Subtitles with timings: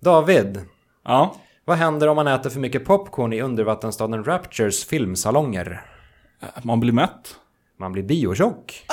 [0.00, 0.60] David,
[1.04, 1.34] Ja.
[1.64, 5.82] vad händer om man äter för mycket popcorn i undervattensstaden Raptures filmsalonger?
[6.62, 7.36] Man blir mätt.
[7.78, 8.86] Man blir biotjock.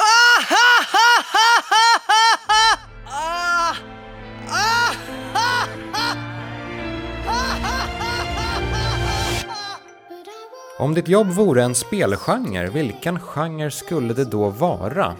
[10.79, 15.15] Om ditt jobb vore en spelgenre, vilken genre skulle det då vara?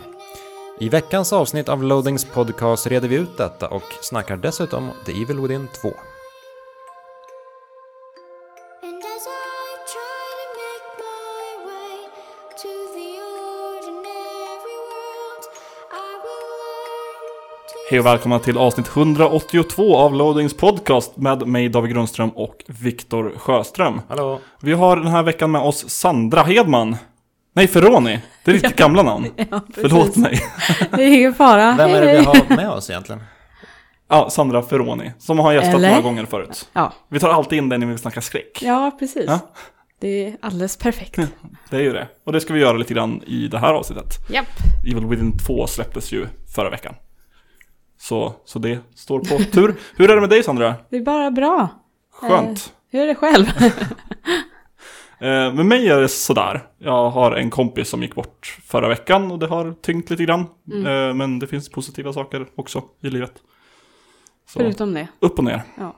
[0.80, 5.12] I veckans avsnitt av Loadings podcast reder vi ut detta och snackar dessutom om The
[5.12, 5.88] Evil Within 2.
[5.88, 5.96] And
[9.04, 11.98] as I try to make my way
[12.62, 13.10] to the
[13.66, 15.44] ordinary world,
[15.92, 17.18] I will learn
[17.68, 22.64] to Hej och välkomna till avsnitt 182 av Loadings podcast med mig David Grundström och
[22.68, 24.02] Viktor Sjöström.
[24.10, 24.40] Hallå!
[24.62, 26.96] Vi har den här veckan med oss Sandra Hedman.
[27.58, 28.20] Nej, Ferroni.
[28.44, 29.28] Det är ditt gamla namn.
[29.50, 30.40] Ja, Förlåt mig.
[30.92, 31.76] Det är ingen fara.
[31.78, 33.24] Vem är det vi har med oss egentligen?
[34.08, 35.12] Ja, Sandra Ferroni.
[35.20, 35.90] Som har gästat Eller?
[35.90, 36.70] några gånger förut.
[36.74, 36.94] Ja.
[37.10, 38.62] Vi tar alltid in den när vi snackar skräck.
[38.62, 39.26] ja, precis.
[39.28, 39.40] Ja.
[40.00, 41.20] Det är alldeles perfekt.
[41.70, 42.08] Det är ju det.
[42.26, 44.14] Och det ska vi göra lite grann i det här avsnittet.
[44.30, 44.48] Japp.
[44.92, 46.94] Evil Within 2 släpptes ju förra veckan.
[48.00, 49.76] Så, så det står på tur.
[49.96, 50.76] Hur är det med dig Sandra?
[50.90, 51.70] Det är bara bra.
[52.14, 52.74] Skönt.
[52.92, 53.46] Hur är det själv?
[55.20, 56.68] Eh, med mig är det sådär.
[56.78, 60.42] Jag har en kompis som gick bort förra veckan och det har tyngt lite grann.
[60.86, 63.34] Eh, men det finns positiva saker också i livet.
[64.48, 65.08] Så, Förutom det.
[65.20, 65.62] upp och ner.
[65.78, 65.96] Ja.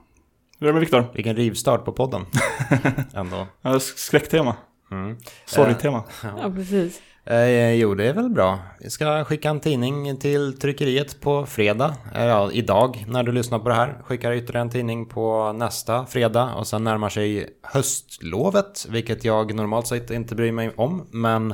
[0.59, 1.05] Hur är det med Viktor?
[1.13, 2.25] Vilken rivstart på podden.
[3.13, 3.47] Ändå.
[3.79, 4.55] Skräcktema.
[4.91, 5.17] Mm.
[5.45, 6.03] Sorgtema.
[6.41, 7.01] ja, precis.
[7.25, 8.59] Eh, jo, det är väl bra.
[8.79, 11.95] Vi ska skicka en tidning till tryckeriet på fredag.
[12.15, 14.01] Eh, ja, idag när du lyssnar på det här.
[14.03, 16.55] Skickar ytterligare en tidning på nästa fredag.
[16.55, 21.07] Och sen närmar sig höstlovet, vilket jag normalt sett inte bryr mig om.
[21.11, 21.53] Men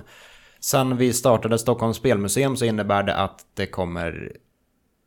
[0.59, 4.31] sen vi startade Stockholms spelmuseum så innebär det att det kommer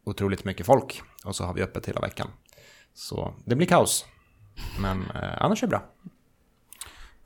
[0.06, 1.03] otroligt mycket folk.
[1.25, 2.28] Och så har vi öppet hela veckan.
[2.95, 4.06] Så det blir kaos.
[4.81, 5.83] Men eh, annars är det bra.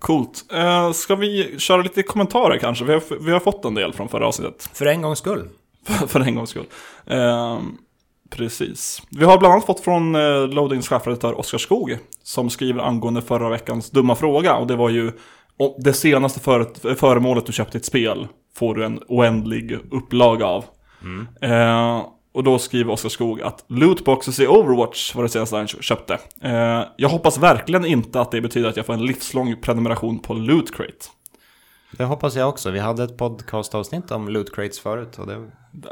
[0.02, 0.44] Coolt.
[0.52, 2.84] Eh, ska vi köra lite kommentarer kanske?
[2.84, 4.70] Vi har, vi har fått en del från förra avsnittet.
[4.72, 5.48] För en gångs skull.
[5.86, 6.66] För, för en gångs skull.
[7.06, 7.60] Eh,
[8.30, 9.02] precis.
[9.10, 11.98] Vi har bland annat fått från eh, Loadings chefredaktör Oskar Skog.
[12.22, 14.54] Som skriver angående förra veckans dumma fråga.
[14.54, 15.12] Och det var ju
[15.78, 18.28] det senaste före, föremålet du köpte i ett spel.
[18.56, 20.64] Får du en oändlig upplaga av.
[21.40, 22.02] Eh,
[22.32, 26.18] och då skriver Oskar Skog att lootboxes i Overwatch var det senaste han köpte.
[26.40, 30.34] Eh, jag hoppas verkligen inte att det betyder att jag får en livslång prenumeration på
[30.34, 31.06] Loot Crate.
[31.96, 32.70] Det hoppas jag också.
[32.70, 35.18] Vi hade ett podcastavsnitt om loot crates förut.
[35.18, 35.50] Och det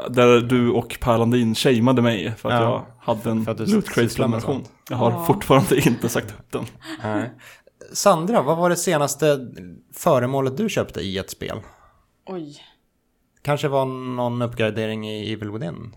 [0.09, 4.55] Där du och Per Landin shameade mig för att Ja, jag hade en Loot Crate-prenumeration.
[4.55, 4.71] sånt.
[4.89, 5.25] Jag har Ja.
[5.25, 6.65] fortfarande inte sagt upp den.
[7.03, 7.31] Nej.
[7.93, 9.39] Sandra, vad var det senaste
[9.95, 11.57] föremålet du köpte i ett spel?
[12.25, 12.55] Oj.
[13.41, 15.95] Kanske var någon uppgradering i Evil Within?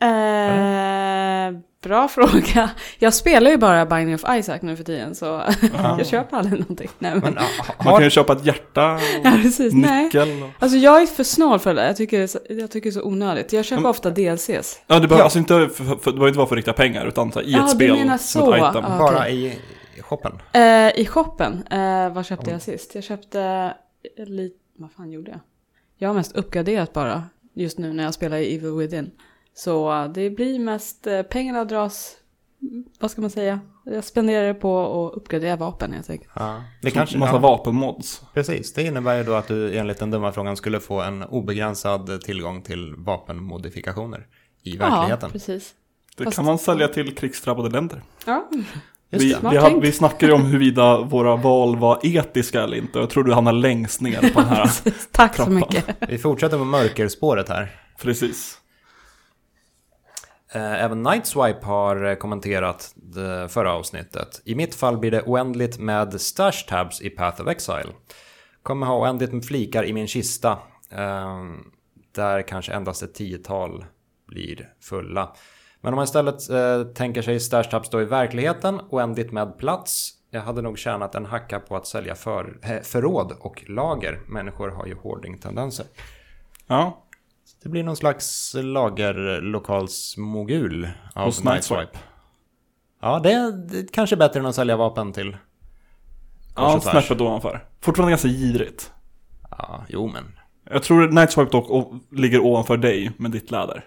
[0.00, 2.70] Eh, bra fråga.
[2.98, 5.24] Jag spelar ju bara Binding of Isaac nu för tiden så
[5.98, 6.88] jag köper aldrig någonting.
[6.98, 9.72] Nej, men, Men, ah, Man kan har, ju köpa ett hjärta och ja, precis.
[9.74, 10.04] Nej.
[10.04, 10.42] nyckel.
[10.42, 10.48] Och...
[10.58, 11.86] Alltså jag är för snål för det.
[11.86, 13.52] Jag tycker det är så, jag tycker det är så onödigt.
[13.52, 14.80] Jag köper Men- ofta DLCs.
[14.86, 15.22] Ja, det behöver Ja.
[15.24, 17.64] alltså inte, för, för, det behöver inte vara för riktiga pengar utan så i Ja,
[17.64, 18.52] ett spel som så.
[18.54, 18.84] ett item.
[18.88, 18.98] Ja.
[18.98, 19.58] bara i,
[19.96, 20.32] i shoppen?
[20.52, 20.60] Eh,
[21.00, 22.94] I shoppen, eh, vad köpte jag sist?
[22.94, 23.72] Jag köpte
[24.26, 25.40] lite, vad fan gjorde jag?
[25.98, 27.22] Jag har mest uppgraderat bara
[27.54, 29.10] just nu när jag spelar i Evil Within.
[29.54, 32.16] Så det blir mest, eh, pengarna dras,
[33.00, 33.60] vad ska man säga?
[33.84, 36.30] Jag spenderar det på att uppgradera vapen helt enkelt.
[36.34, 36.42] Ja.
[36.82, 38.22] Det Kanske, kanske, massa ja, vapenmods.
[38.34, 38.72] precis.
[38.74, 42.62] Det innebär ju då att du enligt den dumma frågan skulle få en obegränsad tillgång
[42.62, 44.26] till vapenmodifikationer
[44.62, 45.28] i verkligheten.
[45.28, 45.74] Ja, precis.
[46.16, 48.02] Det Fast- kan man sälja till krigsdrabbade länder.
[48.26, 48.48] Ja,
[49.10, 52.98] Just Vi, vi, har, vi snackade ju om huruvida våra val var etiska eller inte.
[52.98, 54.70] Jag tror du hamnar längst ner på den här.
[55.12, 55.84] tack så mycket.
[56.08, 57.80] Vi fortsätter på mörkerspåret här.
[58.02, 58.60] Precis.
[60.54, 64.42] Eh, även Nightswipe har eh, kommenterat det förra avsnittet.
[64.44, 67.92] I mitt fall blir det oändligt med stash tabs i Path of Exile.
[68.62, 70.58] Kommer ha oändligt med flikar i min kista.
[70.90, 71.58] Ehm,
[72.14, 73.84] där kanske endast ett tiotal
[74.26, 75.34] blir fulla.
[75.80, 80.10] Men om man istället eh, tänker sig stash tabs då i verkligheten, oändligt med plats.
[80.30, 84.20] Jag hade nog tjänat en hacka på att sälja för, förråd och lager.
[84.26, 85.86] Människor har ju hoarding-tendenser.
[86.66, 87.03] Ja,
[87.64, 91.98] det blir någon slags lagerlokalsmogul av hos Nightswipe.
[93.02, 95.36] Ja, det är, det är kanske bättre än att sälja vapen till
[96.56, 97.64] Ja, snäppet ovanför.
[97.80, 98.92] Fortfarande ganska girigt.
[99.50, 100.24] Ja, jo men.
[100.70, 103.84] Jag tror Nightswipe dock ligger ovanför dig med ditt läder.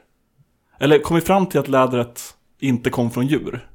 [0.79, 2.21] Eller kom vi fram till att lädret
[2.59, 3.69] inte kom från djur?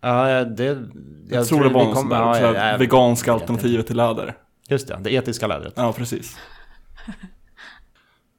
[0.00, 0.64] Ja, det...
[0.64, 0.86] Jag,
[1.30, 4.34] Jag, tror det var något kom- ja, jag- veganska alternativet till läder.
[4.68, 5.72] Just det, det etiska lädret.
[5.76, 6.36] Ja, precis.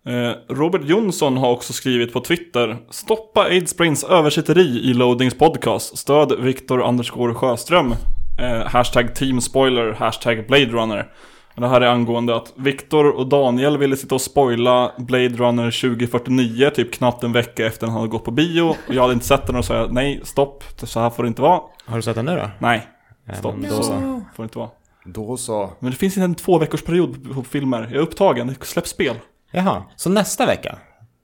[0.06, 5.98] Eh, Robert Jonsson har också skrivit på Twitter Stoppa Aidsbrains översitteri i Loadings podcast.
[5.98, 7.96] Stöd Viktor underscore Sjöström.
[8.40, 11.12] Eh, hashtag Team Spoiler, hashtag Blade Runner.
[11.56, 16.70] Det här är angående att Viktor och Daniel ville sitta och spoila Blade Runner 2049
[16.76, 18.62] typ knappt en vecka efter den hade gått på bio.
[18.88, 21.42] Och jag hade inte sett den och sa nej, stopp, så här får det inte
[21.42, 21.62] vara.
[21.86, 22.50] Har du sett den nu då?
[22.60, 22.88] Nej,
[23.28, 23.92] Ja, stopp, så då så.
[24.36, 24.70] får det inte vara.
[25.06, 25.70] Då så.
[25.80, 27.82] Men det finns inte en två veckors period på- på filmer.
[27.82, 29.16] Jag är upptagen, det släpps spel.
[29.56, 30.78] Jaha, så nästa vecka?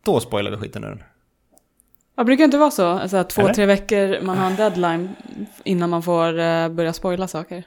[0.05, 1.03] Då spoilar vi skiten ur den.
[2.15, 2.87] Ja, brukar inte vara så?
[2.87, 3.53] Alltså, två, Eller?
[3.53, 5.09] tre veckor man har en deadline
[5.63, 7.63] innan man får eh, börja spoila saker.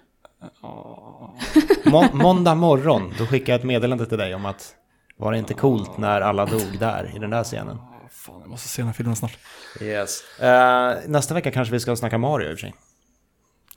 [1.84, 4.74] Må- måndag morgon, då skickar jag ett meddelande till dig om att
[5.16, 7.78] var det inte coolt när alla dog där i den där scenen?
[7.80, 9.38] Åh, fan, jag måste se den här filmen snart.
[9.80, 10.40] Yes.
[10.40, 12.74] Eh, nästa vecka kanske vi ska snacka Mario i och för sig.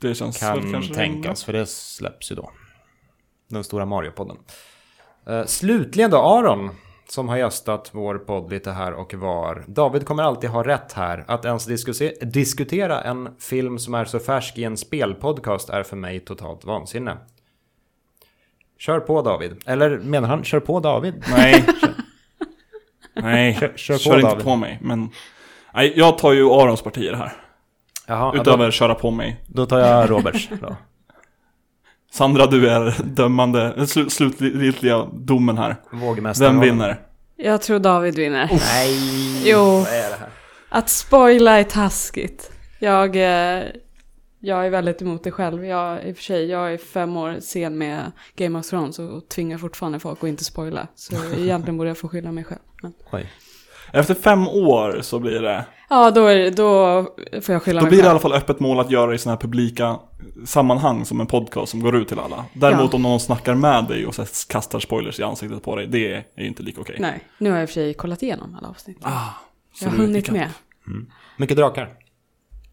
[0.00, 2.50] Det känns väl Kan kanske tänkas, för det släpps ju då.
[3.48, 4.36] Den stora Mario-podden.
[5.28, 6.70] Eh, slutligen då Aron,
[7.08, 9.64] som har gästat vår podd lite här och var.
[9.66, 11.24] David kommer alltid ha rätt här.
[11.28, 11.66] Att ens
[12.20, 17.16] diskutera en film som är så färsk i en spelpodcast är för mig totalt vansinne.
[18.78, 19.56] Kör på David.
[19.66, 21.14] Eller menar han kör på David?
[21.30, 21.64] Nej.
[23.14, 24.44] Nej, Kör- kör, kör på, inte David.
[24.44, 24.78] på mig.
[24.82, 25.10] Men
[25.74, 27.32] nej, jag tar ju Arons parti i det här.
[28.06, 29.40] Jaha, ja, Utöver då, köra på mig.
[29.46, 30.76] då tar jag Roberts då.
[32.10, 35.76] Sandra, du är dömande, slu, slutgiltiga domen här.
[36.40, 37.00] Vem vinner?
[37.36, 38.48] Jag tror David vinner.
[38.52, 39.50] Nej!
[39.50, 39.58] Jo.
[39.58, 40.28] Vad är det här?
[40.68, 42.50] Att spoila är taskigt.
[42.78, 43.64] Jag, eh,
[44.40, 45.64] jag är väldigt emot det själv.
[45.64, 49.28] Jag, I och för sig, jag är fem år sen med Game of Thrones och
[49.28, 50.86] tvingar fortfarande folk att inte spoila.
[50.94, 52.60] Så egentligen borde jag få skylla mig själv.
[52.82, 53.32] Men, Oj.
[53.92, 55.64] Efter fem år så blir det...
[55.88, 57.02] ja, då, är, då
[57.42, 58.10] får jag skylla Då mig blir det i själv.
[58.10, 59.98] alla fall öppet mål att göra i sådana här publika
[60.46, 62.44] sammanhang som en podcast som går ut till alla.
[62.52, 62.96] Däremot Ja.
[62.96, 66.12] om någon snackar med dig och så här kastar spoilers i ansiktet på dig, det
[66.14, 66.96] är ju inte lika okej.
[66.98, 68.98] Nej, nu har jag i och för sig kollat igenom alla avsnitt.
[69.02, 69.10] Ah,
[69.74, 70.34] så jag har du är hunnit ikapp.
[70.36, 70.50] med.
[71.36, 71.88] Mycket drakar.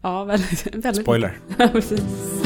[0.02, 0.66] Ja, väldigt.
[0.74, 1.38] väldigt Spoiler.
[1.58, 2.45] Ja, precis.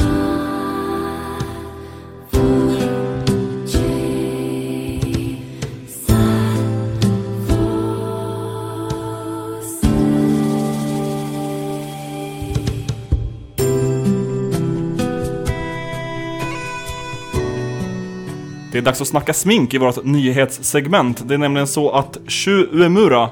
[18.71, 21.27] Det är dags att snacka smink i vårt nyhetssegment.
[21.27, 23.29] Det är nämligen så att Shu Uemura,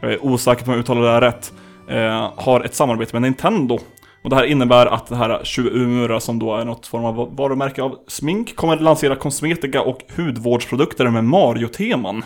[0.00, 1.52] jag är osäker på om jag uttalar det här rätt,
[1.88, 3.78] eh, har ett samarbete med Nintendo.
[4.24, 7.36] Och det här innebär att det här Shu Uemura, som då är något form av
[7.36, 12.24] varumärke av smink, kommer att lansera kosmetika och hudvårdsprodukter med Mario-teman.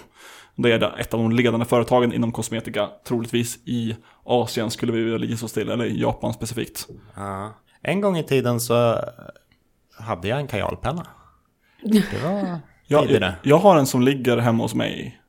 [0.56, 5.24] Det är ett av de ledande företagen inom kosmetika, troligtvis i Asien skulle vi väl
[5.24, 6.86] gissa oss till, eller i Japan specifikt.
[7.16, 7.54] Ja.
[7.82, 8.98] En gång i tiden så
[9.98, 11.06] hade jag en kajalpenna.
[11.82, 12.58] Det var
[12.88, 15.20] Jag, jag, jag har en som ligger hemma hos mig,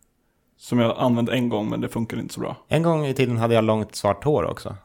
[0.58, 2.58] som jag använt en gång men det funkar inte så bra.
[2.68, 4.76] En gång i tiden hade jag långt svart hår också.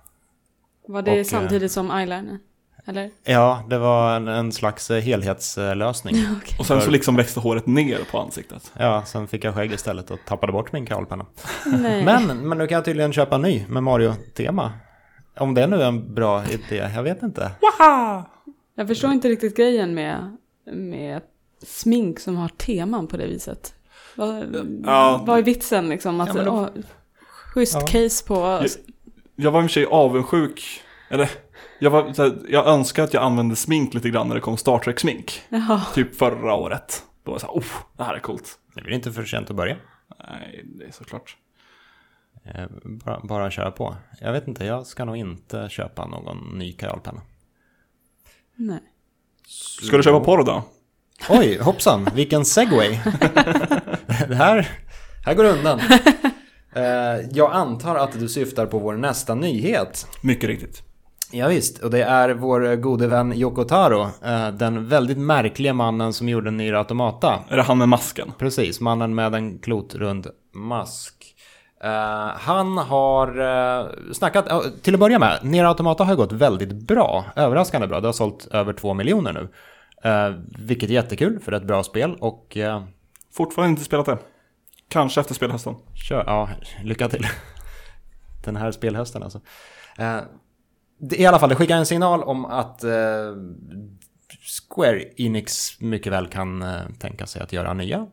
[0.88, 2.38] Var det Och, eh, samtidigt som eyeliner?
[2.86, 3.10] Eller?
[3.24, 6.14] Ja, det var en, en slags eh, helhetslösning.
[6.36, 6.56] Okej.
[6.58, 8.72] Och sen så liksom växte håret ner på ansiktet.
[8.78, 11.26] Ja, sen fick jag skägg istället och tappade bort min kajalpenna.
[11.66, 12.04] Nej.
[12.04, 14.72] Men, men nu kan jag tydligen köpa en ny med Mario-tema.
[15.38, 17.50] Om det nu är en bra idé, jag vet inte.
[18.74, 20.36] Jag förstår inte riktigt grejen med,
[20.72, 21.22] med
[21.66, 23.74] smink som har teman på det viset.
[24.16, 25.22] Vad, Ja.
[25.26, 26.20] vad är vitsen liksom?
[26.20, 26.68] Att, Ja, då- åh,
[27.54, 27.86] schysst Ja.
[27.86, 28.64] case på...
[29.36, 30.62] Jag var i och för sig avundsjuk,
[31.10, 31.30] eller
[31.80, 34.56] jag, var, så här, jag önskar att jag använde smink lite grann när det kom
[34.56, 35.40] Star Trek-smink.
[35.94, 37.02] Typ förra året.
[37.24, 37.64] Då var jag såhär, oh,
[37.96, 38.58] det här är coolt.
[38.74, 39.76] Det blir inte för sent att börja.
[40.30, 41.36] Nej, det är såklart.
[42.44, 43.96] Eh, Bara, bara köra på.
[44.20, 47.20] Jag vet inte, jag ska nog inte köpa någon ny kajalpenna.
[48.56, 48.80] Nej.
[49.82, 50.62] Ska du köpa på det då?
[51.28, 52.88] Oj, hoppsan, vilken segway.
[54.28, 54.68] det här,
[55.24, 55.80] här går undan.
[56.74, 60.06] Eh, jag antar att du syftar på vår nästa nyhet.
[60.22, 60.82] Mycket riktigt.
[61.30, 64.06] Ja, visst, och det är vår gode vän Yoko Taro.
[64.24, 67.38] eh, Den väldigt märkliga mannen som gjorde Nier Automata.
[67.48, 68.32] Är det han med masken?
[68.38, 71.14] Precis, mannen med en klotrund mask.
[71.84, 71.90] Eh,
[72.36, 74.46] han har snackat,
[74.82, 77.24] till att börja med, Nier Automata har gått väldigt bra.
[77.36, 79.48] Överraskande bra, det har sålt över två miljoner nu.
[80.02, 82.84] Eh, vilket är jättekul, för det är ett bra spel och eh,
[83.32, 84.18] Fortfarande inte spelat det.
[84.88, 85.74] Kanske efter spelhösten.
[85.94, 86.48] Kör, ja,
[86.82, 87.26] lycka till.
[88.44, 89.40] Den här spelhösten alltså.
[89.98, 90.20] Eh,
[90.98, 92.90] det, I alla fall, det skickar en signal om att eh,
[94.68, 98.06] Square Enix mycket väl kan eh, tänka sig att göra nya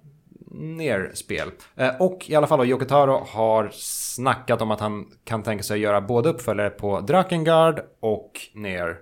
[0.52, 1.52] ner-spel.
[1.76, 5.64] Eh, och i alla fall då, Yoko Taro har snackat om att han kan tänka
[5.64, 8.98] sig att göra både uppföljare på Drakengard och ner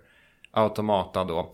[0.51, 1.51] Automata då.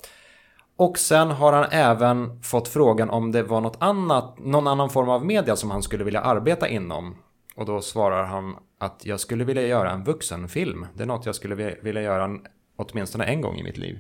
[0.75, 5.09] Och sen har han även fått frågan om det var något annat, någon annan form
[5.09, 7.15] av media som han skulle vilja arbeta inom.
[7.55, 10.85] Och då svarar han att jag skulle vilja göra en vuxenfilm.
[10.93, 12.41] Det är något jag skulle vi- vilja göra en,
[12.75, 13.99] åtminstone en gång i mitt liv.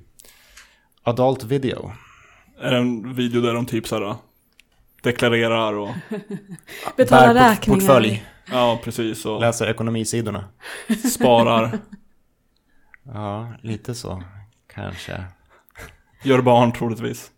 [1.03, 1.91] Adult video.
[2.59, 4.15] Är det en video där de typ såhär
[5.01, 5.89] deklarerar och...
[6.97, 7.79] Betala Bär port- räkningar.
[7.79, 8.25] portfölj.
[8.51, 9.25] Ja, precis.
[9.25, 10.45] Och Läser ekonomisidorna.
[11.13, 11.79] sparar.
[13.13, 14.23] Ja, lite så.
[14.73, 15.23] Kanske.
[16.23, 17.31] Gör barn troligtvis.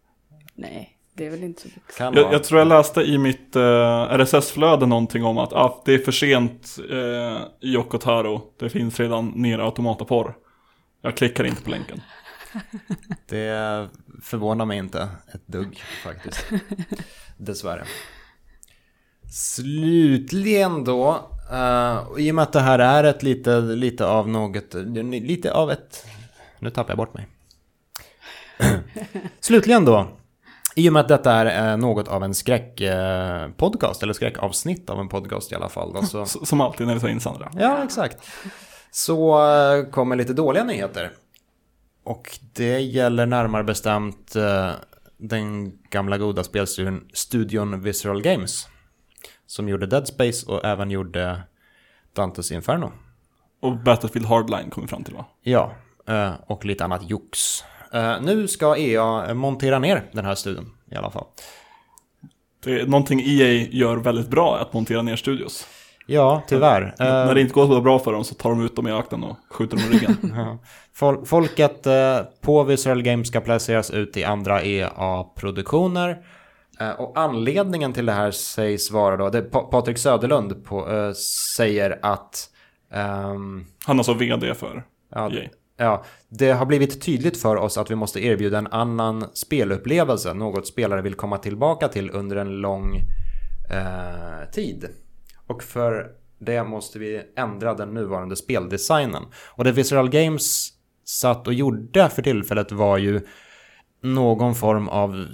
[0.56, 1.68] Nej, det är väl inte så
[2.00, 5.98] Jag, jag tror jag läste i mitt eh, RSS-flöde någonting om att ah, det är
[5.98, 8.42] för sent eh, i Yoko Taro.
[8.60, 10.36] Det finns redan ner automataporr.
[11.02, 12.02] Jag klickar inte på länken.
[13.30, 13.90] Det
[14.24, 16.46] förvånar mig inte ett dugg faktiskt.
[17.38, 17.84] Dessvärre.
[19.32, 24.74] Slutligen då, uh, i och med att det här är ett lite, lite av något,
[24.74, 26.06] lite av ett,
[26.60, 27.28] nu tappar jag bort mig.
[29.40, 30.08] Slutligen då,
[30.76, 35.10] i och med att detta är eh, något av en skräckpodcast, eller skräckavsnitt av en
[35.10, 35.94] podcast i alla fall.
[35.94, 37.52] Då, så, S- Som alltid när det tar in Sandra.
[37.56, 38.18] Ja, exakt.
[38.92, 41.12] Så eh, kommer lite dåliga nyheter.
[42.04, 44.72] Och det gäller närmare bestämt eh,
[45.18, 48.68] den gamla goda spelstudion studion Visceral Games.
[49.48, 51.42] Som gjorde Dead Space och även gjorde
[52.14, 52.92] Dantes Inferno.
[53.62, 55.26] Och Battlefield Hardline kommer vi fram till va?
[55.42, 55.72] Ja,
[56.08, 57.64] eh, och lite annat jox.
[57.96, 61.26] Eh, Nu ska EA montera ner den här studion i alla fall.
[62.64, 65.68] Det är någonting EA gör väldigt bra, att montera ner studios.
[66.08, 66.82] Ja, tyvärr.
[67.00, 68.92] Eh, När det inte går så bra för dem så tar de ut dem i
[68.92, 70.18] akten och skjuter dem i ryggen.
[70.36, 70.58] Ja.
[71.00, 76.18] Fol- Folket eh, på Visual Games ska placeras ut i andra EA-produktioner.
[76.80, 81.12] Eh, och anledningen till det här sägs vara då, det Pa- Patrik Söderlund på, eh,
[81.58, 82.50] säger att
[82.94, 84.84] ehm, Han är alltså vd för
[85.16, 89.26] ja, EA ja, det har blivit tydligt för oss att vi måste erbjuda en annan
[89.34, 92.96] spelupplevelse, något spelare vill komma tillbaka till under en lång
[93.72, 94.90] eh, tid.
[95.48, 99.24] Och för det måste vi ändra den nuvarande speldesignen.
[99.52, 100.70] Och det Visceral Games
[101.06, 103.22] satt och gjorde för tillfället var ju
[104.02, 105.28] någon form av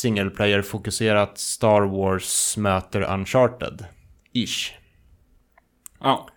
[0.00, 3.84] single player fokuserat Star Wars möter Uncharted.
[4.32, 4.74] Ish.
[6.00, 6.28] Ja.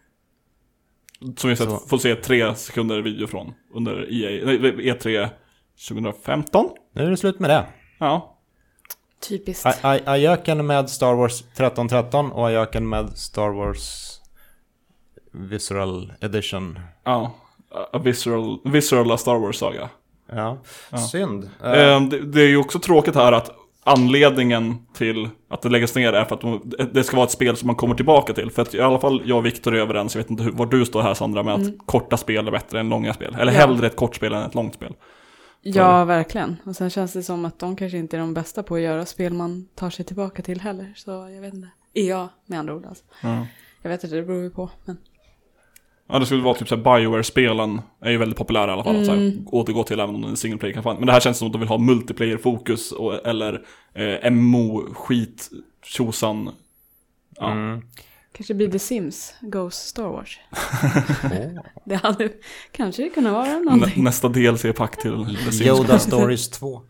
[1.38, 5.30] Som vi sett, får se tre sekunder video från under E EA, nej, E3
[5.90, 6.70] 2015.
[6.96, 7.66] Nu är det slut med det.
[8.00, 8.38] Ja.
[9.30, 9.66] Typiskt.
[9.84, 14.18] Ajöken med Star Wars 1313 och ajöken med Star Wars
[15.34, 16.80] Visceral Edition.
[17.04, 17.36] Ja.
[17.94, 19.90] A visceral, visceral Star Wars-saga.
[20.32, 20.58] Ja,
[21.12, 21.50] synd.
[21.64, 23.52] Eh, Eh, det, det är ju också tråkigt här att
[23.84, 27.58] anledningen till att det läggs ner är för att de, det ska vara ett spel
[27.58, 28.52] som man kommer tillbaka till.
[28.52, 30.66] För att i alla fall jag och Viktor är överens, jag vet inte hur, var
[30.66, 33.36] du står här Sandra, med att korta spel är bättre än långa spel.
[33.40, 33.60] Eller Ja.
[33.60, 34.94] hellre ett kort spel än ett långt spel.
[35.62, 36.58] Ja, verkligen.
[36.66, 39.06] Och sen känns det som att de kanske inte är de bästa på att göra
[39.06, 40.94] spel man tar sig tillbaka till heller.
[40.96, 41.68] Så jag vet inte.
[41.94, 43.04] EA med andra ord alltså.
[43.24, 43.46] Ja.
[43.82, 44.70] Jag vet inte, det beror ju på.
[44.86, 44.98] Men...
[46.12, 49.00] Ja, det skulle vara typ såhär, Bioware-spelen är ju väldigt populära i alla fall.
[49.00, 50.98] Att så här, återgå till även om det är en single player-kampanj.
[50.98, 53.62] Men det här känns som att de vill ha multiplayer-fokus och, eller
[53.94, 55.50] eh, MMO-skit,
[55.86, 56.50] tjosan.
[57.36, 57.52] Ja.
[57.52, 57.82] mm.
[58.34, 60.40] Kanske blir The Sims Goes Star Wars.
[61.86, 62.30] Det hade
[62.72, 64.04] kanske kunnat vara Nä, någonting.
[64.04, 65.62] nästa DLC-pack till The Sims.
[65.62, 66.82] Yoda Stories 2.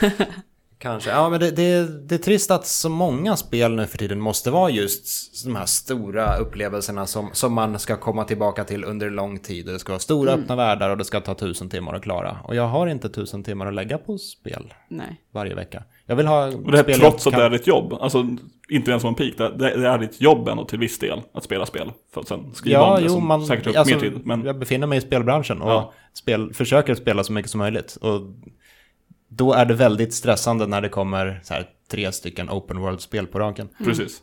[0.78, 1.10] Kanske.
[1.10, 4.50] Ja, men det, det, det är trist att så många spel nu för tiden måste
[4.50, 9.38] vara just de här stora upplevelserna som, som man ska komma tillbaka till under lång
[9.38, 9.66] tid.
[9.66, 12.38] Och det ska vara stora öppna världar och det ska ta tusen timmar att klara.
[12.44, 15.20] Och jag har inte tusen timmar att lägga på spel Nej.
[15.32, 15.82] varje vecka.
[16.06, 17.92] Jag vill ha Och det här spel trots jag att kan- det är ditt jobb.
[18.00, 18.26] Alltså,
[18.68, 19.34] inte ens som en peak.
[19.36, 21.92] Det, det det är ditt jobb ändå till viss del att spela spel.
[22.14, 24.20] För att sen skriva Ja, om det jo, som man, säkert upp alltså, mer tid.
[24.26, 25.92] Men jag befinner mig i spelbranschen och Ja.
[26.12, 27.96] spel, försöker spela så mycket som möjligt.
[28.00, 28.20] Och
[29.36, 33.38] då är det väldigt stressande när det kommer så här, tre stycken open world-spel på
[33.38, 33.68] raken.
[33.78, 34.22] precis.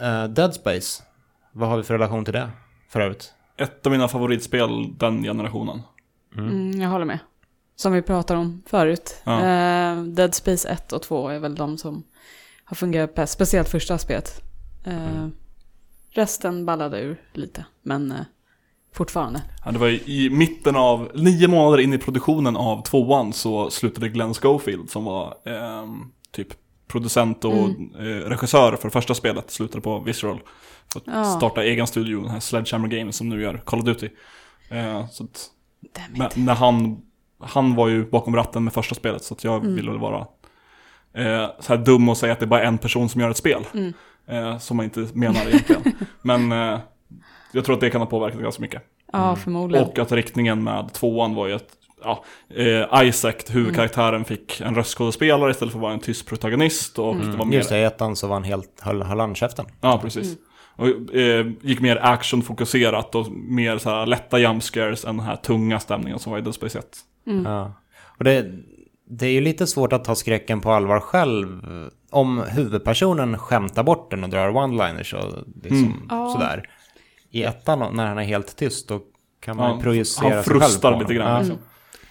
[0.00, 1.02] Eh, Dead Space,
[1.52, 2.50] vad har vi för relation till det
[2.88, 3.34] för övrigt?
[3.56, 5.82] Ett av mina favoritspel den generationen.
[6.36, 7.18] Mm, jag håller med.
[7.76, 9.22] Som vi pratade om förut.
[9.24, 9.40] Ja.
[9.40, 12.02] Eh, Dead Space 1 och 2 är väl de som
[12.64, 13.32] har fungerat bäst.
[13.32, 14.42] Speciellt första spelet.
[14.84, 15.28] Eh,
[16.10, 17.64] Resten ballade ur lite.
[17.82, 18.14] Men
[18.92, 19.42] fortfarande.
[19.64, 24.08] Ja, det var i, mitten av, nio månader in i produktionen av tvåan så slutade
[24.08, 26.00] Glenn Schofield som var ehm,
[26.32, 26.48] typ
[26.88, 27.52] producent och
[27.98, 30.40] eh, regissör för första spelet, slutade på Visceral.
[30.92, 31.24] För att Ja.
[31.24, 34.08] starta egen studio, den här Sledgehammer Games som nu gör Call of Duty.
[34.70, 35.46] Eh, så att,
[36.16, 37.00] Damn när, han,
[37.40, 39.74] han var ju bakom ratten med första spelet så att jag Mm.
[39.76, 40.26] ville väl vara
[41.14, 43.36] eh, så här dum och säga att det är bara en person som gör ett
[43.36, 43.66] spel.
[43.74, 43.92] Mm.
[44.26, 45.82] Eh, som man inte menar egentligen.
[46.22, 46.78] Men eh,
[47.52, 48.82] jag tror att det kan ha påverkat ganska mycket.
[49.12, 49.86] Ja, förmodligen.
[49.86, 51.68] Och att riktningen med tvåan var ju att
[52.04, 52.24] ja,
[52.56, 56.98] eh, Isaac, huvudkaraktären, fick en röstskådespelare istället för att vara en tyst protagonist.
[56.98, 59.34] Och det var mer, Just det, i ettan så var han helt, höll, höll han
[59.34, 59.66] käften.
[59.80, 60.36] Ja, precis.
[60.76, 65.80] Och eh, gick mer actionfokuserat och mer så här lätta jumpscares än den här tunga
[65.80, 66.86] stämningen som var i Dead Space 1.
[67.44, 67.72] Ja.
[68.18, 68.46] Och det,
[69.08, 71.60] det är ju lite svårt att ta skräcken på allvar själv.
[72.10, 76.28] Om huvudpersonen skämtar bort den och drar one-liners och liksom Ja.
[76.32, 76.68] sådär.
[77.30, 79.00] I ettan när han är helt tyst då
[79.40, 81.30] kan man Ja, projicera han sig själv frustar lite grann.
[81.32, 81.38] Ja.
[81.38, 81.58] Liksom.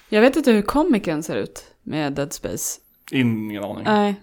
[0.09, 2.79] Jag vet inte hur komikern ser ut med Dead Space.
[3.11, 3.83] Ingen aning.
[3.83, 4.15] Nej.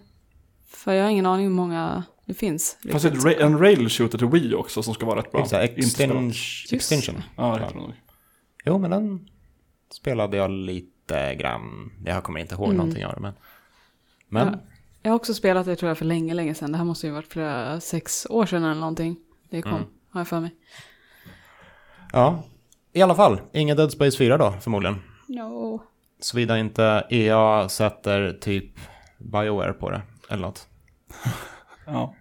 [0.68, 2.78] För jag har ingen aning hur många det finns.
[2.92, 5.42] Fast det ett ra- en rail shooter till Wii också som ska vara rätt bra.
[5.42, 6.34] Exakt, Inte spelat.
[6.72, 7.22] extinction.
[7.36, 7.92] Ja, det det nog.
[8.64, 9.28] Jo, men den
[9.92, 11.92] spelade jag lite grann.
[12.04, 13.32] Jag kommer inte ihåg någonting av det, men...
[14.28, 14.58] Men, Ja.
[15.02, 16.72] Jag har också spelat det tror jag för länge, länge sedan.
[16.72, 19.16] Det här måste ju varit flera, sex år sedan eller någonting.
[19.50, 19.80] Det kom,
[20.16, 20.54] har jag för mig.
[22.12, 22.42] ja.
[22.92, 25.02] I alla fall, ingen Dead Space 4 då, förmodligen.
[25.28, 25.82] No.
[26.20, 28.72] Såvida inte EA sätter typ
[29.18, 30.66] Bioware på det, eller något.
[31.86, 32.14] Ja.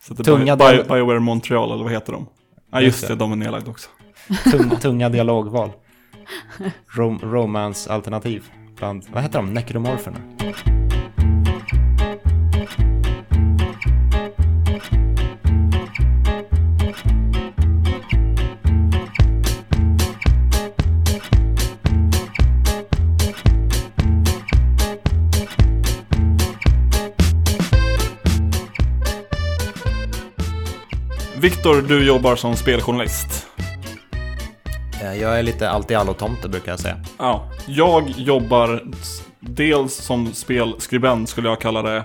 [0.00, 2.26] Så det Tunga Bio, Bioware Montreal, eller vad heter de?
[2.72, 3.14] Ja, Just just det.
[3.14, 3.90] det, de är nedlagda också.
[4.50, 5.70] Tung, tunga dialogval.
[6.96, 8.44] Rom, romance-alternativ.
[8.76, 9.54] Bland, vad heter de?
[9.54, 10.18] Necromorpherna?
[31.42, 33.46] Viktor, du jobbar som speljournalist.
[35.02, 36.96] Eh, Jag är lite allt-i-allo-tomte brukar jag säga.
[37.18, 37.50] Ja.
[37.66, 38.82] Jag jobbar
[39.40, 42.04] dels som spelskribent skulle jag kalla det.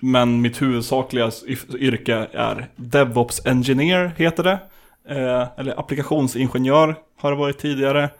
[0.00, 1.30] Men mitt huvudsakliga
[1.78, 4.58] yrke är DevOps Engineer, heter det.
[5.08, 8.10] Eh, eller applikationsingenjör har det varit tidigare.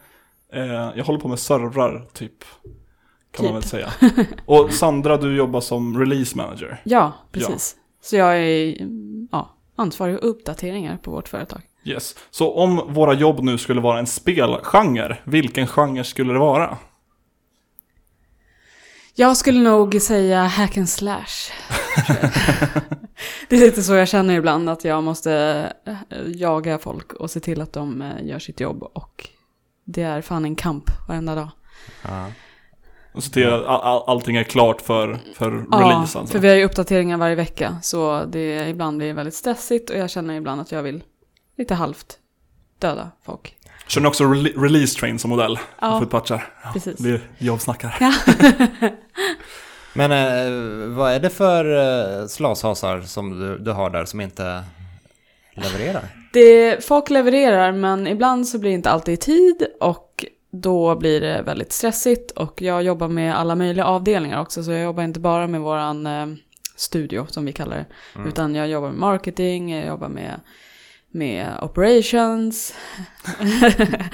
[0.53, 2.43] Eh, jag håller på med servrar, typ.
[3.37, 3.71] Kan man väl Typ.
[3.71, 3.89] säga.
[4.45, 6.81] Och Sandra, du jobbar som release manager.
[6.83, 7.75] Ja, precis.
[8.01, 8.75] Så jag är
[9.31, 11.61] ja, ansvarig för uppdateringar på vårt företag.
[11.83, 12.15] Yes.
[12.31, 16.77] Så om våra jobb nu skulle vara en spelgenre, vilken genre skulle det vara?
[19.15, 21.51] Jag skulle nog säga hack and slash.
[23.49, 25.33] det är lite så jag känner ibland, att jag måste
[25.85, 25.95] eh,
[26.27, 28.83] jaga folk och se till att de eh, gör sitt jobb.
[28.83, 29.29] Och
[29.85, 31.49] det är fan en kamp varenda dag.
[32.03, 32.25] Ja.
[33.19, 36.25] Och se till att all, all, allting är klart för, för Ja, release alltså.
[36.33, 37.77] för vi har ju uppdateringar varje vecka.
[37.81, 41.03] Så det ibland blir väldigt stressigt och jag känner ibland att jag vill
[41.57, 42.17] lite halvt
[42.79, 43.55] döda folk.
[43.87, 45.59] Kör ni också rele- release train som modell?
[45.81, 45.99] Ja.
[45.99, 46.53] För patchar.
[46.73, 46.97] Precis.
[46.99, 47.93] Det är jobbsnackare.
[47.99, 48.13] Ja.
[49.93, 51.65] Men eh, vad är det för
[52.21, 54.63] eh, slashasar som du, du har där som inte
[55.55, 56.03] levererar?
[56.33, 61.21] Det, folk levererar men ibland så blir det inte alltid i tid och då blir
[61.21, 65.19] det väldigt stressigt och jag jobbar med alla möjliga avdelningar också så jag jobbar inte
[65.19, 66.27] bara med våran eh,
[66.75, 67.85] studio som vi kallar det
[68.29, 70.39] utan jag jobbar med marketing, jag jobbar med,
[71.11, 72.73] med operations.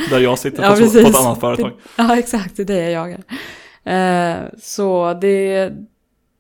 [0.10, 1.72] Där jag sitter Ja, på, på ett annat företag.
[1.98, 3.24] Ja exakt, det är det jag jagar.
[3.84, 5.72] Eh, så det,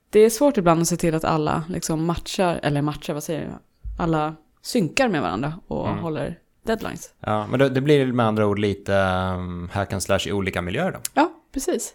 [0.09, 3.41] det är svårt ibland att se till att alla liksom matchar, eller matchar, vad säger
[3.41, 3.59] jag?
[3.99, 7.13] Alla synkar med varandra och håller deadlines.
[7.19, 10.61] Ja, men det, det blir med andra ord lite um, hack and slash i olika
[10.61, 10.99] miljöer då.
[11.13, 11.93] Ja, precis.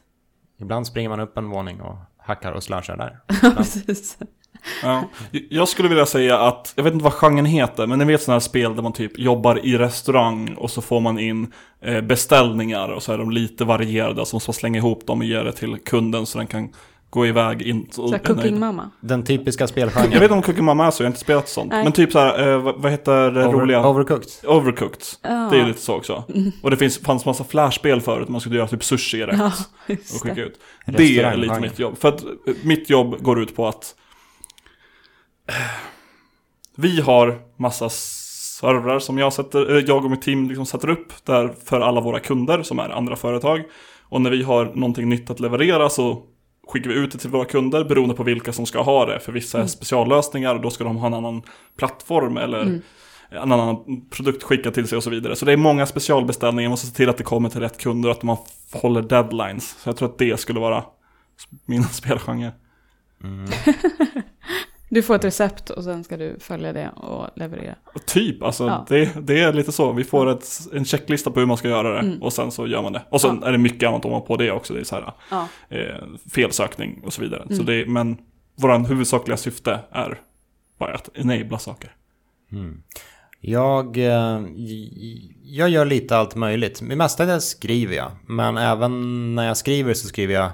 [0.61, 3.21] Ibland springer man upp en våning och hackar och slashar där.
[3.57, 4.19] precis.
[4.83, 5.05] Ja.
[5.51, 8.35] Jag skulle vilja säga att, jag vet inte vad genren heter, men ni vet sådana
[8.35, 12.89] här spel där man typ jobbar i restaurang och så får man in eh, beställningar
[12.89, 14.27] och så är de lite varierade.
[14.27, 16.73] Så man slänga ihop dem och ge det till kunden så den kan
[17.11, 17.89] gå iväg in.
[17.91, 18.91] Så cooking mamma.
[19.01, 20.11] Den typiska Jag spelgenren.
[20.11, 21.73] vet inte om Cooking Mama är så, jag har inte spelat sånt.
[21.73, 21.85] Nej.
[21.85, 23.81] Men typ så här, eh, vad, heter det roliga?
[23.81, 24.51] Over, overcooked.
[24.51, 25.03] Overcooked.
[25.23, 25.49] Ja.
[25.51, 26.25] Det är ju lite så också.
[26.63, 29.39] Och det finns, fanns massa flashspel förut, man skulle göra typ sushi rätt.
[29.39, 29.53] Ja,
[29.87, 30.41] och skicka det.
[30.41, 30.61] ut.
[30.87, 31.99] Det är lite mitt jobb.
[31.99, 32.31] För att eh,
[32.63, 33.95] mitt jobb går ut på att
[35.49, 35.55] eh,
[36.77, 41.13] vi har massa servrar som jag, sätter, eh, jag och mitt team liksom sätter upp
[41.25, 43.63] där för alla våra kunder som är andra företag.
[44.03, 46.23] Och när vi har någonting nytt att leverera så
[46.71, 49.21] skickar vi ut det till våra kunder beroende på vilka som ska ha det.
[49.21, 51.43] För vissa är speciallösningar och då ska de ha en annan
[51.79, 52.81] plattform eller
[53.31, 55.37] en annan produkt skickad till sig och så vidare.
[55.37, 58.09] Så det är många specialbeställningar, man måste se till att det kommer till rätt kunder
[58.09, 58.37] och att man
[58.73, 59.77] håller deadlines.
[59.79, 60.85] Så jag tror att det skulle vara
[61.67, 62.53] min spelgenre.
[64.93, 67.75] Du får ett recept och sen ska du följa det och leverera.
[68.07, 68.87] Typ, alltså Ja.
[68.89, 69.93] det, det är lite så.
[69.93, 72.83] Vi får ett, en checklista på hur man ska göra det och sen så gör
[72.83, 73.03] man det.
[73.11, 74.75] Och sen är det mycket annat om man på det också.
[74.75, 75.49] Det är så här Ja.
[75.69, 77.57] eh, felsökning och så vidare.
[77.57, 78.19] Så det, men
[78.57, 80.21] våran huvudsakliga syfte är
[80.79, 81.95] bara att enabla saker.
[83.41, 84.41] Jag, eh,
[85.45, 86.81] jag gör lite allt möjligt.
[86.89, 88.11] Det mesta det skriver jag.
[88.27, 90.51] Men även när jag skriver så skriver jag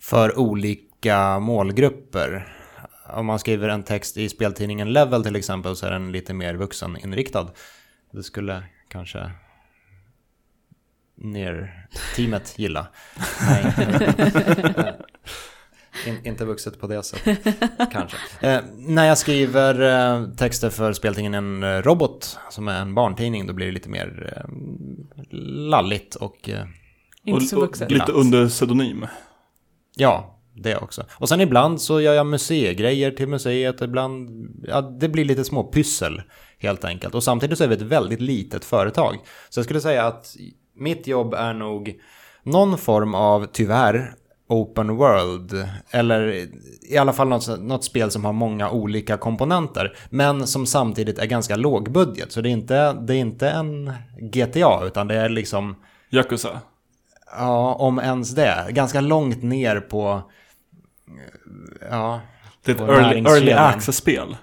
[0.00, 2.56] för olika målgrupper.
[3.12, 6.54] Om man skriver en text i speltidningen Level till exempel så är den lite mer
[6.54, 7.48] vuxeninriktad.
[8.12, 9.30] Det skulle kanske
[11.16, 12.86] ner teamet gilla.
[13.48, 13.74] Nej,
[16.06, 17.38] In, inte vuxet på det sättet,
[17.92, 18.16] kanske.
[18.40, 23.52] Eh, när jag skriver eh, texter för speltidningen eh, Robot, som är en barntidning, då
[23.52, 24.52] blir det lite mer eh,
[25.70, 26.66] lalligt och eh,
[27.24, 27.90] Inte så och, och vuxet.
[27.90, 29.06] lite under pseudonym.
[29.96, 31.04] ja, det också.
[31.12, 35.64] Och sen ibland så gör jag museigrejer till museet, ibland, ja, det blir lite små
[35.64, 36.22] pyssel
[36.58, 37.14] helt enkelt.
[37.14, 39.16] Och samtidigt så är vi ett väldigt litet företag.
[39.50, 40.36] Så jag skulle säga att
[40.76, 41.94] mitt jobb är nog
[42.42, 44.14] någon form av, tyvärr,
[44.48, 45.68] open world.
[45.90, 46.46] Eller
[46.90, 49.96] i alla fall något, något spel som har många olika komponenter.
[50.10, 52.32] Men som samtidigt är ganska lågbudget.
[52.32, 55.76] Så det är inte, det är inte en GTA, utan det är liksom...
[56.10, 56.60] Yakuza.
[57.38, 58.66] Ja, om ens det.
[58.70, 60.22] Ganska långt ner på...
[61.90, 62.20] Ja,
[62.64, 64.36] Det är ett early, early access-spel.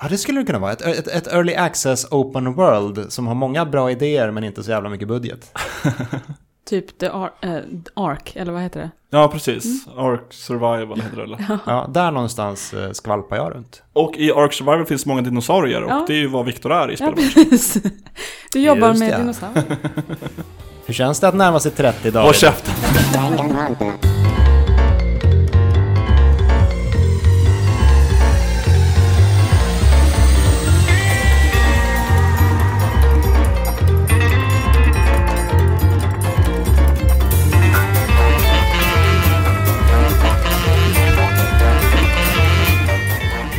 [0.00, 0.72] Ja, det skulle det kunna vara.
[0.72, 4.70] Ett, ett, ett early access open world som har många bra idéer men inte så
[4.70, 5.58] jävla mycket budget.
[6.68, 7.56] Typ The Ar- eh,
[7.94, 8.90] Ark, eller vad heter det?
[9.10, 9.86] Ja, precis.
[9.96, 11.58] Ark Survival heter det eller?
[11.66, 13.82] Ja, där någonstans eh, skvalpar jag runt.
[13.92, 16.04] Och i Ark Survival finns många dinosaurier och Ja.
[16.06, 17.34] det är ju vad Viktor är i Ja, spelet.
[17.34, 17.76] precis.
[18.52, 19.16] Du jobbar Just med det.
[19.16, 19.76] dinosaurier.
[20.86, 22.24] Hur känns det att närma sig 30 dagar?
[22.24, 22.74] Håll käften!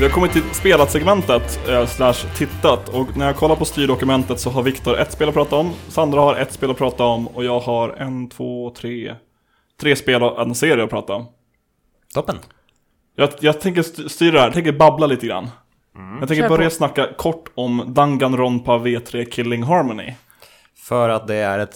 [0.03, 4.49] Vi har kommit till spelat-segmentet, eh, slash tittat, och när jag kollar på styrdokumentet så
[4.49, 7.43] har Viktor ett spel att prata om, Sandra har ett spel att prata om, och
[7.43, 9.15] jag har en, två, tre,
[9.81, 11.25] tre spel och en serie att prata om.
[12.13, 12.35] Toppen.
[13.15, 15.47] Jag, jag tänker st- styra det här, jag tänker babbla lite grann.
[16.19, 16.75] Jag tänker Kör börja på.
[16.75, 20.13] snacka kort om Danganronpa V3 Killing Harmony.
[20.77, 21.75] För att det är ett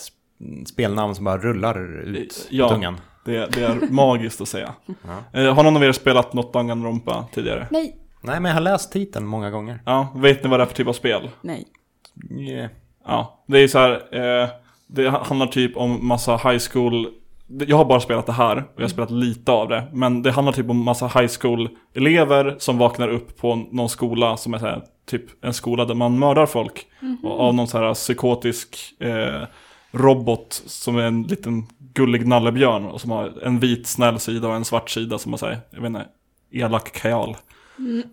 [0.67, 2.65] spelnamn som bara rullar ut Ja.
[2.65, 2.69] ja.
[2.69, 2.97] tungan.
[3.25, 4.73] Det, det är magiskt att säga.
[5.33, 7.67] Eh, har någon av er spelat något Danganronpa tidigare?
[7.71, 7.97] Nej.
[8.27, 9.79] Nej, men jag har läst titeln många gånger.
[9.85, 11.29] Ja, vet ni vad det är för typ av spel?
[11.41, 11.67] Nej.
[12.31, 12.69] Yeah.
[13.05, 13.91] Ja, det är så här.
[14.11, 14.49] Eh,
[14.87, 17.07] det handlar typ om massa high school.
[17.47, 19.83] Jag har bara spelat det här och jag har spelat lite av det.
[19.93, 24.37] Men det handlar typ om massa high school elever som vaknar upp på någon skola
[24.37, 26.85] som är så här, typ en skola där man mördar folk.
[27.23, 29.43] Och av någon så här psykotisk eh,
[29.91, 34.55] robot som är en liten gullig nallebjörn och som har en vit snäll sida och
[34.55, 36.05] en svart sida som man säger, jag vet inte,
[36.51, 37.35] elak kajal.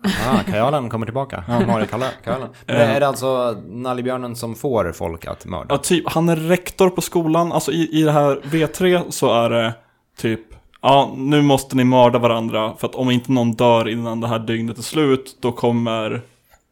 [0.03, 1.43] Ah, kajalen kommer tillbaka.
[1.47, 2.49] Mario Kajalen.
[2.65, 5.65] Men är det alltså nallebjörnen som får folk att mörda?
[5.69, 7.51] Ja, typ, han är rektor på skolan.
[7.51, 9.73] Alltså i, i det här V3 så är det
[10.17, 10.41] typ,
[10.81, 14.39] ja, nu måste ni mörda varandra för att om inte någon dör innan det här
[14.39, 16.21] dygnet är slut, då kommer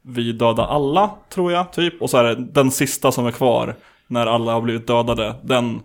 [0.02, 2.02] vi döda alla, tror jag, typ.
[2.02, 3.76] Och så är det den sista som är kvar,
[4.08, 5.82] när alla har blivit dödade, den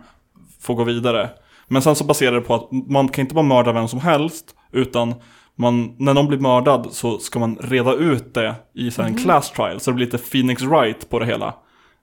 [0.60, 1.30] får gå vidare.
[1.68, 4.54] Men sen så baserar det på att man kan inte bara mörda vem som helst,
[4.72, 5.14] utan
[5.58, 9.16] man, när någon blir mördad så ska man reda ut det i så här en
[9.16, 11.54] class trial, så det blir lite Phoenix Wright på det hela.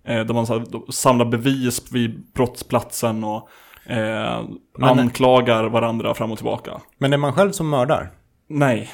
[0.08, 3.50] Eh, där man så här, samlar bevis vid brottsplatsen och
[3.86, 4.41] eh,
[4.78, 6.72] Men- anklagar varandra fram och tillbaka.
[6.98, 8.12] Men är man själv som mördar?
[8.50, 8.89] Nej.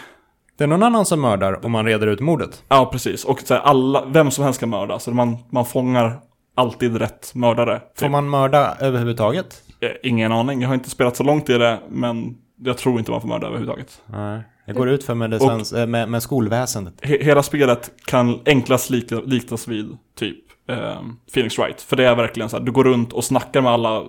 [0.58, 2.64] Det är någon annan som mördar och man reder ut mordet?
[2.68, 3.26] Ja, precis.
[3.26, 6.20] Och så här, alla, vem som helst kan mörda, så man, man fångar
[6.56, 7.82] alltid rätt mördare.
[8.00, 9.64] Får man mörda överhuvudtaget?
[9.80, 13.12] Eh, Ingen aning, jag har inte spelat så långt i det, men jag tror inte
[13.12, 14.02] man får mörda överhuvudtaget.
[14.06, 14.42] Nej.
[14.66, 16.94] Det går ut för med, det eh, med, med skolväsendet.
[17.02, 20.38] He hela spelet kan enklast lika, liknas vid typ
[20.70, 21.02] eh,
[21.34, 21.82] Phoenix Wright.
[21.82, 24.06] För det är verkligen så här, du går runt och snackar med alla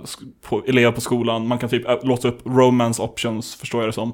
[0.49, 1.47] på, elever på skolan.
[1.47, 4.13] Man kan typ låsa upp romance options, förstår jag det som.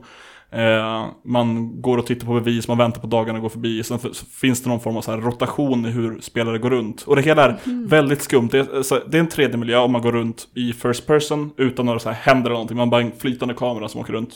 [0.52, 3.82] Eh, man går och tittar på bevis, man väntar på dagarna går förbi.
[3.82, 3.98] Sen
[4.40, 7.02] finns det någon form av så här rotation i hur spelare går runt.
[7.02, 7.58] Och det hela är
[7.88, 8.48] väldigt skumt.
[8.52, 11.86] Det är, så, det är en 3D-miljö om man går runt i first person utan
[11.86, 12.76] några så här händer eller någonting.
[12.76, 14.34] Man bara en flytande kamera som åker runt.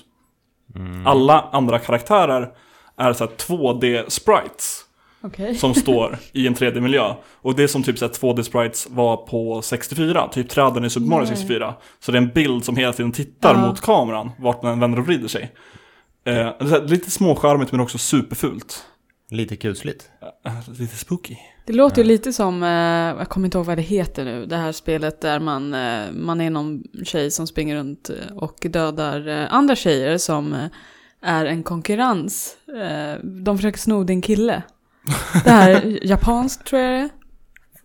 [1.07, 2.49] Alla andra karaktärer
[2.97, 4.81] är så här 2D-sprites
[5.23, 5.55] Okej.
[5.59, 7.15] som står i en 3D-miljö.
[7.43, 11.07] Och det är som typ så här 2D-sprites var på 64, typ träden i Super
[11.07, 11.37] Mario Nej.
[11.37, 11.75] 64.
[12.01, 13.67] Så det är en bild som hela tiden tittar Ja.
[13.67, 15.51] mot kameran, vart den vänder och vrider sig.
[16.25, 18.85] Eh, lite småskärmigt men också superfult.
[19.31, 20.11] Lite kusligt.
[20.47, 21.37] Eh, lite spooky.
[21.67, 22.69] Det låter ju lite som, eh,
[23.19, 26.41] jag kommer inte ihåg vad det heter nu, det här spelet där man, eh, man
[26.41, 30.67] är någon tjej som springer runt eh, och dödar eh, andra tjejer som eh,
[31.23, 32.57] är en konkurrens.
[32.83, 34.63] Eh, de försöker sno din kille.
[35.45, 37.11] Det här är japanskt tror jag det är.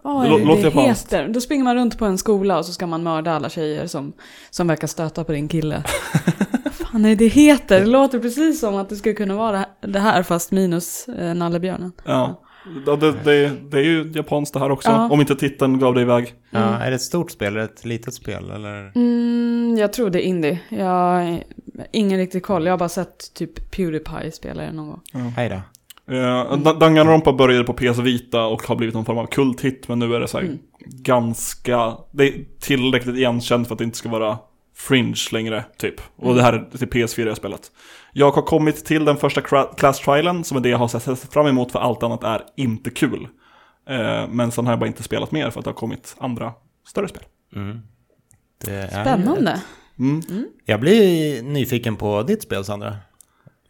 [0.03, 1.13] Lå- det låter det japanskt.
[1.13, 1.27] heter?
[1.27, 4.13] Då springer man runt på en skola och så ska man mörda alla tjejer som,
[4.49, 5.83] som verkar stöta på din kille.
[6.77, 7.79] Fan är det heter?
[7.79, 11.91] Det låter precis som att det skulle kunna vara det här- fast minus eh, nallebjörnen.
[12.05, 12.43] Ja.
[12.85, 15.09] Ja, Det, det, det är ju japanskt det här också, Ja.
[15.11, 16.33] om inte titeln gav dig iväg.
[16.49, 18.51] Ja, är det ett stort spel eller ett litet spel?
[18.51, 18.91] Eller?
[18.95, 20.59] Mm, jag tror det är indie.
[20.69, 21.43] Jag har
[21.91, 22.65] ingen riktig koll.
[22.65, 25.01] Jag har bara sett typ Pewdiepie spela det någon gång.
[25.35, 25.61] Hej då.
[26.13, 30.15] Uh, Danganronpa började på PS Vita och har blivit någon form av kulthit, men nu
[30.15, 30.57] är det så här Mm.
[31.01, 34.37] ganska, det är tillräckligt igenkänt för att det inte ska vara
[34.77, 36.01] fringe längre, typ.
[36.15, 37.71] Och det här är till PS4-spelet.
[38.13, 39.41] Jag har kommit till den första
[39.77, 42.89] class trialen, som är det jag har sett fram emot, för allt annat är inte
[42.89, 43.27] kul.
[43.89, 46.53] Eh, men sen har jag bara inte spelat mer för att det har kommit andra
[46.87, 47.23] större spel.
[47.55, 47.81] Mm.
[48.65, 49.61] Det är Spännande.
[49.99, 50.21] Mm.
[50.65, 52.97] Jag blir nyfiken på ditt spel, Sandra.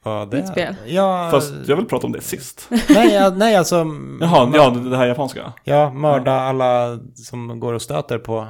[0.04, 0.76] Vad det Mitt spel?
[0.86, 2.68] Ja, Fast jag vill prata om det sist.
[2.90, 3.76] nej, ja, nej, alltså...
[4.22, 5.54] Jaha, ja, det, det här japanska.
[5.64, 8.48] Ja, mörda alla som går och stöter på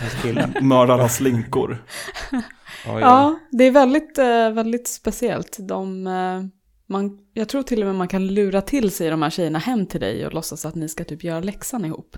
[0.00, 0.48] hans kille.
[0.60, 1.84] Mörda alla slinkor.
[2.32, 2.42] Oj,
[2.86, 3.00] oj.
[3.00, 5.56] Ja, det är väldigt, eh, väldigt speciellt.
[5.60, 6.42] De, eh,
[6.88, 9.86] man, jag tror till och med man kan lura till sig de här tjejerna hem
[9.86, 12.16] till dig och låtsas att ni ska typ göra läxan ihop.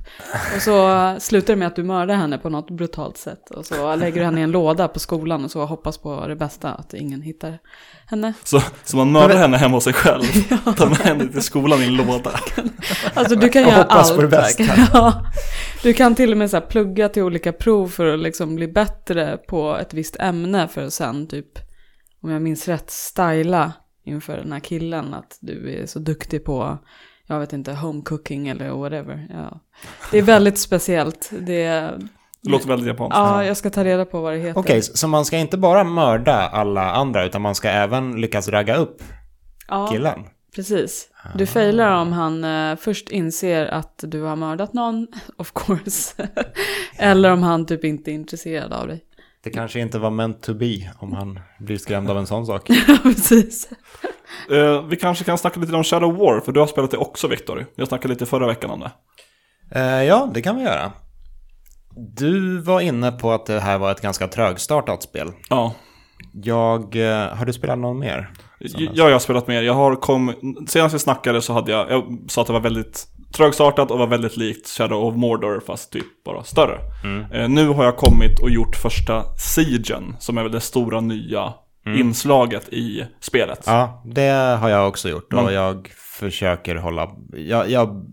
[0.56, 3.50] Och så slutar det med att du mördar henne på något brutalt sätt.
[3.50, 6.36] Och så lägger du henne i en låda på skolan och så hoppas på det
[6.36, 7.58] bästa, att ingen hittar
[8.06, 8.32] henne.
[8.44, 10.22] Så, så man mördar henne hemma hos sig själv.
[10.76, 12.30] Tar med henne till skolan i en låda.
[13.14, 14.16] Alltså du kan Och göra hoppas allt.
[14.16, 14.64] på det bästa.
[14.92, 15.22] Ja.
[15.82, 18.68] Du kan till och med så här plugga till olika prov för att liksom bli
[18.68, 21.58] bättre på ett visst ämne för att sen typ,
[22.22, 23.72] om jag minns rätt, styla
[24.06, 26.78] inför den här killen att du är så duktig på,
[27.26, 29.26] jag vet inte, home cooking eller whatever.
[29.30, 29.60] Ja.
[30.10, 31.30] Det är väldigt speciellt.
[31.40, 31.98] Det är,
[32.42, 33.16] Det låter väldigt japanskt.
[33.16, 34.60] ja, jag ska ta reda på vad det heter.
[34.60, 38.76] Okej, så man ska inte bara mörda alla andra, utan man ska även lyckas ragga
[38.76, 39.02] upp
[39.68, 40.24] ja, killen?
[40.54, 41.08] Precis.
[41.34, 46.28] Du failar om han eh, först inser att du har mördat någon, of course.
[46.98, 49.05] Eller om han typ inte är intresserad av dig.
[49.46, 52.70] Det kanske inte var meant to be om han blir skrämd av en sån sak.
[52.88, 53.68] Ja, precis.
[54.50, 57.28] Eh, vi kanske kan snacka lite om Shadow War, för du har spelat det också
[57.28, 57.66] Viktor.
[57.74, 58.90] Jag snackade lite förra veckan om det.
[59.80, 60.92] Eh, ja, det kan vi göra.
[62.16, 65.32] Du var inne på att det här var ett ganska trögstartat spel.
[65.48, 65.74] Ja,
[66.32, 68.30] Jag, eh, har du spelat någon mer?
[68.58, 69.62] ja jag har spelat mer.
[69.62, 70.34] Jag har kom,
[70.68, 74.06] senast vi snackade så hade jag, jag sa att det var väldigt trögstartat och var
[74.06, 76.78] väldigt likt Shadow of Mordor, fast typ bara större.
[77.32, 81.52] Eh, nu har jag kommit och gjort första Siegen, som är väl det stora nya
[81.98, 83.62] inslaget i spelet.
[83.66, 84.28] Ja, det
[84.60, 87.10] har jag också gjort och Man- jag försöker hålla...
[87.32, 88.04] Jag, jag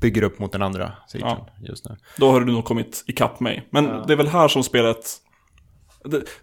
[0.00, 1.36] bygger upp mot den andra sidan
[1.68, 1.96] just nu.
[2.18, 3.68] Då har du nog kommit ikapp mig.
[3.70, 5.06] Men det är väl här som spelet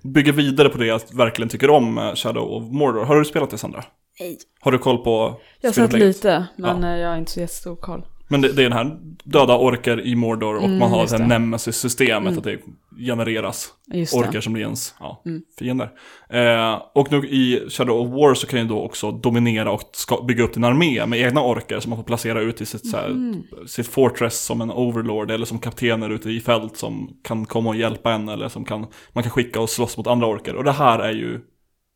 [0.03, 3.06] bygger vidare på det jag verkligen tycker om Shadow of Mordor.
[3.06, 3.84] Har du spelat det Sandra?
[4.19, 4.38] Nej.
[4.60, 6.89] Har du koll på Jag har sett lite, men Ja.
[6.93, 8.06] eh, jag har inte så jättestor koll.
[8.28, 11.17] Men det, det är den här döda orker i Mordor och Mm, man har det
[11.17, 12.60] här nemesis-systemet att det
[13.08, 14.41] genereras Just orker det.
[14.41, 15.41] som blir ens ja, Mm.
[15.60, 15.89] fiender.
[16.30, 20.21] Eh, och nu i Shadow of War så kan ju då också dominera och ska
[20.21, 22.97] bygga upp din armé med egna orker som man får placera ut i sitt, så
[22.97, 23.43] här, Mm.
[23.67, 27.76] sitt fortress som en overlord eller som kaptener ute i fält som kan komma och
[27.76, 30.56] hjälpa en eller som kan, man kan skicka och slåss mot andra orker.
[30.56, 31.39] Och det här är ju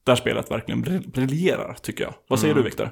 [0.07, 2.13] där spelet verkligen briljerar tycker jag.
[2.27, 2.63] Vad säger Mm.
[2.63, 2.89] du Viktor?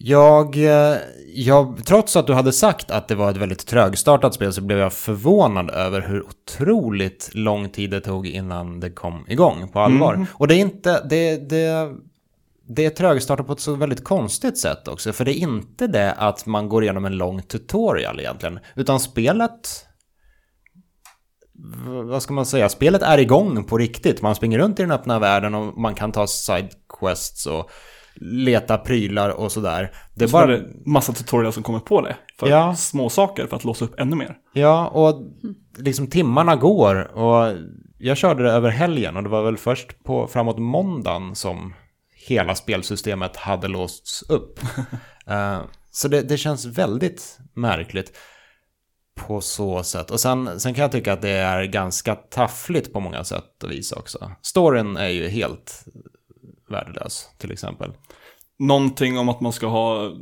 [0.00, 0.96] Jag, eh,
[1.34, 4.78] jag, trots att du hade sagt att det var ett väldigt trögstartat spel så blev
[4.78, 10.26] jag förvånad över hur otroligt lång tid det tog innan det kom igång på allvar.
[10.32, 11.88] Och det är inte, det, det,
[12.68, 15.12] det är trögstartat på ett så väldigt konstigt sätt också.
[15.12, 18.58] För det är inte det att man går igenom en lång tutorial egentligen.
[18.76, 19.87] Utan spelet,
[22.04, 24.22] vad ska man säga, spelet är igång på riktigt.
[24.22, 27.70] Man springer runt i den öppna världen och man kan ta sidequests och
[28.20, 29.92] leta prylar och sådär.
[30.14, 30.46] Det är Så bara...
[30.46, 32.16] det massa tutorials som kommer på det.
[32.38, 32.74] För Ja.
[32.74, 34.36] små saker för att låsa upp ännu mer.
[34.52, 35.22] Ja, och
[35.78, 37.56] liksom timmarna går och
[37.98, 41.74] jag körde det över helgen och det var väl först på framåt måndagen som
[42.28, 44.60] hela spelsystemet hade låsts upp.
[45.30, 45.58] Eh,
[45.90, 48.12] så det, det känns väldigt märkligt
[49.26, 50.10] på så sätt.
[50.10, 53.70] Och sen, sen kan jag tycka att det är ganska taffligt på många sätt och
[53.70, 54.30] vis också.
[54.42, 55.84] Storyn är ju helt
[56.70, 57.92] värdelös till exempel.
[58.60, 60.12] Någonting om att man ska ha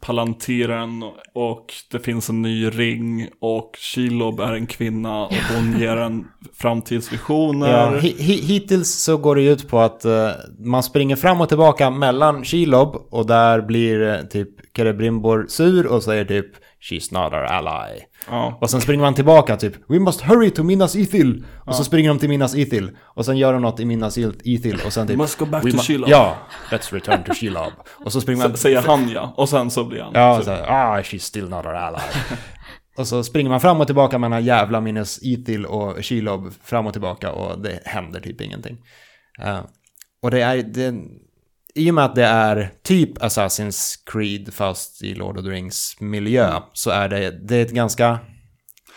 [0.00, 1.02] Palantiren
[1.34, 6.24] och det finns en ny ring och Shelob är en kvinna och hon ger en
[6.54, 7.70] framtidsvisioner.
[7.70, 11.48] Ja, hi- hi- hittills så går det ut på att eh, man springer fram och
[11.48, 16.46] tillbaka mellan Shelob och där blir eh, typ Cerebrimbor sur och säger typ
[16.90, 18.00] She's not our ally.
[18.30, 18.58] Ja.
[18.60, 21.44] Och sen springer man tillbaka typ We must hurry to Minas Ithil.
[21.66, 22.90] Och så springer de till Minas Ithil.
[23.02, 25.72] Och sen gör de något i Minas Ithil och sen typ Must go back "We
[25.72, 26.36] to Shelob." Ja,
[26.70, 27.72] let's return to Shelob.
[28.04, 28.54] Och så springer man...
[28.54, 30.12] S- Säger han ja, och sen så blir han.
[30.14, 31.98] Ja, så- så här, ah, she's still not our ally.
[32.98, 36.52] Och så springer man fram och tillbaka med den här jävla minus Ithil och Shelob
[36.64, 38.76] fram och tillbaka och det händer typ ingenting.
[39.42, 39.60] Eh,
[40.22, 40.94] och det är, det,
[41.74, 45.96] i och med att det är typ Assassin's Creed fast i Lord of the Rings
[46.00, 48.18] miljö så är det, det är ett ganska Jag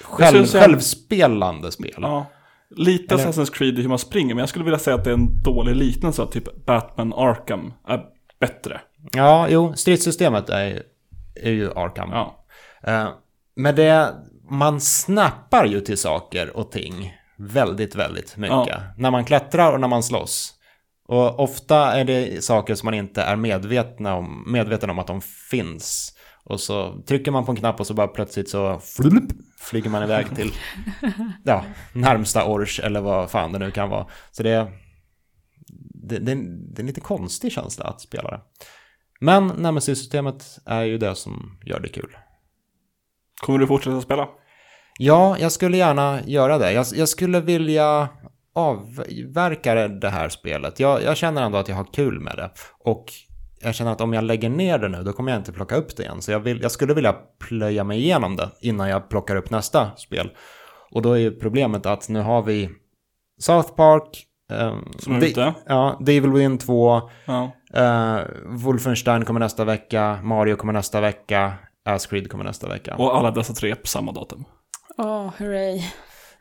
[0.02, 1.94] själv, säga- självspelande spel.
[1.98, 2.26] Ja.
[2.70, 5.10] Lite Eller- Assassin's Creed i hur man springer, men jag skulle vilja säga att det
[5.10, 6.24] är en dålig liknelse.
[6.24, 8.04] att Typ Batman Arkham är
[8.40, 8.82] bättre.
[9.12, 10.84] Ja, jo, stridssystemet är,
[11.44, 12.10] är ju Arkham.
[12.12, 12.46] Ja.
[12.84, 13.08] Eh,
[13.56, 14.14] men det,
[14.50, 18.52] man snappar ju till saker och ting väldigt, väldigt mycket.
[18.68, 18.82] Ja.
[18.98, 20.54] När man klättrar och när man slåss.
[21.08, 25.22] Och ofta är det saker som man inte är medvetna om, medveten om att de
[25.22, 26.14] finns.
[26.44, 29.24] Och så trycker man på en knapp och så bara plötsligt så flup,
[29.60, 30.52] flyger man iväg till
[31.44, 34.08] ja, närmsta ors eller vad fan det nu kan vara.
[34.32, 34.72] Så det,
[36.08, 36.36] det, det,
[36.74, 38.42] det är en lite konstig känsla att spela det.
[39.20, 42.18] Men Nemesis-systemet är ju det som gör det kul.
[43.42, 44.28] Kommer du fortsätta spela?
[45.00, 46.72] Ja, jag skulle gärna göra det.
[46.72, 48.10] Jag, jag skulle vilja
[48.58, 50.80] avverka det här spelet.
[50.80, 52.50] Jag, jag känner ändå att jag har kul med det.
[52.80, 53.06] Och
[53.62, 55.96] jag känner att om jag lägger ner det nu, då kommer jag inte plocka upp
[55.98, 56.22] det igen.
[56.22, 59.92] Så jag, vill, jag skulle vilja plöja mig igenom det innan jag plockar upp nästa
[59.98, 60.32] spel.
[60.92, 62.70] Och då är ju problemet att nu har vi
[63.42, 65.54] South Park, ehm, Som är ute.
[65.66, 67.52] Ja, The Evil Within 2, Ja.
[67.78, 71.54] uh, Wolfenstein kommer nästa vecka, Mario kommer nästa vecka,
[71.86, 72.96] Ascreed kommer nästa vecka.
[72.96, 74.46] Och alla dessa tre på samma datum.
[74.98, 75.82] Åh, hurray.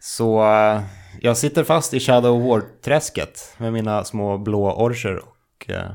[0.06, 0.80] Så eh,
[1.20, 5.22] jag sitter fast i Shadow of War-träsket med mina små blå orcher.
[5.24, 5.90] Och, eh,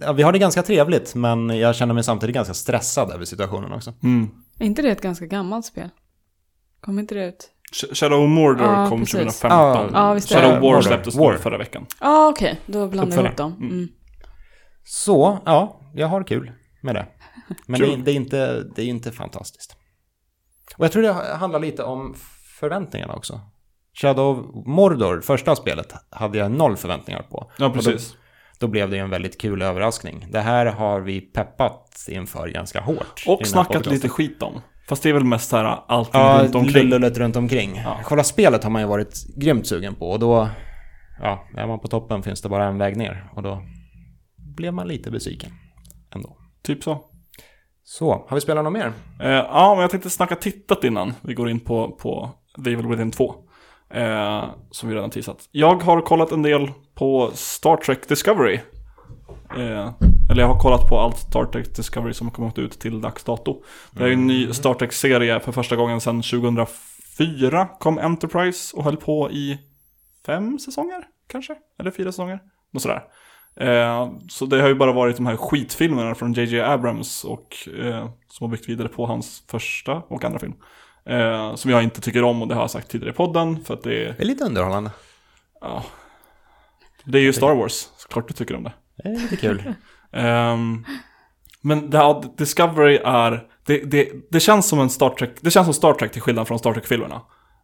[0.00, 3.72] ja, vi har det ganska trevligt, men jag känner mig samtidigt ganska stressad över situationen
[3.72, 3.94] också.
[4.02, 4.30] Mm.
[4.58, 5.90] Är inte det ett ganska gammalt spel?
[6.80, 7.50] Kommer inte det ut?
[7.72, 9.12] Sh- Shadow of Mordor Ja, kom precis.
[9.12, 9.58] 2015.
[9.58, 11.36] Ja, Ja, visst är Shadow War släpptes War.
[11.36, 11.86] förra veckan.
[12.00, 12.60] Ja, ah, okej.
[12.66, 13.52] Då blandar jag ihop dem.
[13.52, 13.88] Mm.
[14.84, 17.06] Så, ja, jag har kul med det.
[17.66, 19.76] Men det, det, är inte, det är inte fantastiskt.
[20.76, 22.16] Och jag tror det handlar lite om
[22.60, 23.40] förväntningarna också.
[24.02, 27.50] Shadow of Mordor, första spelet, hade jag noll förväntningar på.
[27.58, 28.16] Ja, Och då- precis.
[28.60, 30.26] Då blev det ju en väldigt kul överraskning.
[30.30, 33.24] Det här har vi peppat inför ganska hårt.
[33.26, 34.60] Och snackat lite skit om.
[34.88, 36.88] Fast det är väl mest så här allting Ja, runt omkring.
[36.88, 37.80] lullet runt omkring.
[37.84, 37.98] Ja.
[38.04, 40.48] Själva spelet har man ju varit grymt sugen på och då,
[41.20, 43.62] ja, är man på toppen finns det bara en väg ner och då
[44.56, 45.50] blev man lite besviken
[46.14, 46.36] ändå.
[46.62, 47.04] Typ så.
[47.84, 48.92] Så, har vi spelat något mer?
[49.20, 52.30] Eh, ja, men jag tänkte snacka tittat innan vi går in på, på
[52.64, 53.34] The Evil Within 2.
[53.90, 55.48] Eh, som vi redan teasat.
[55.50, 58.60] Jag har kollat en del på Star Trek Discovery.
[59.56, 59.90] Eh,
[60.30, 63.24] eller jag har kollat på allt Star Trek Discovery som har kommit ut till dags
[63.24, 63.62] dato.
[63.90, 68.96] Det är en ny Star Trek-serie för första gången sedan 2004 kom Enterprise och höll
[68.96, 69.58] på i
[70.26, 71.54] fem säsonger kanske?
[71.78, 72.40] Eller fyra säsonger?
[72.72, 73.02] Något sådär.
[73.56, 78.08] Eh, så det har ju bara varit de här skitfilmerna från JJ Abrams och eh,
[78.28, 80.54] som har byggt vidare på hans första och andra film.
[81.06, 83.74] Eh, som jag inte tycker om och det har jag sagt tidigare i podden för
[83.74, 84.90] att det är, Det är lite underhållande.
[85.60, 85.84] ja,
[87.04, 88.72] det är ju Star Wars, såklart du tycker om det.
[88.96, 89.62] Det är lite kul.
[90.12, 90.84] Ehm,
[91.60, 95.66] men det här, Discovery är, det, det, det känns som en Star Trek, det känns
[95.66, 97.20] som Star Trek till skillnad från Star Trek-filmerna.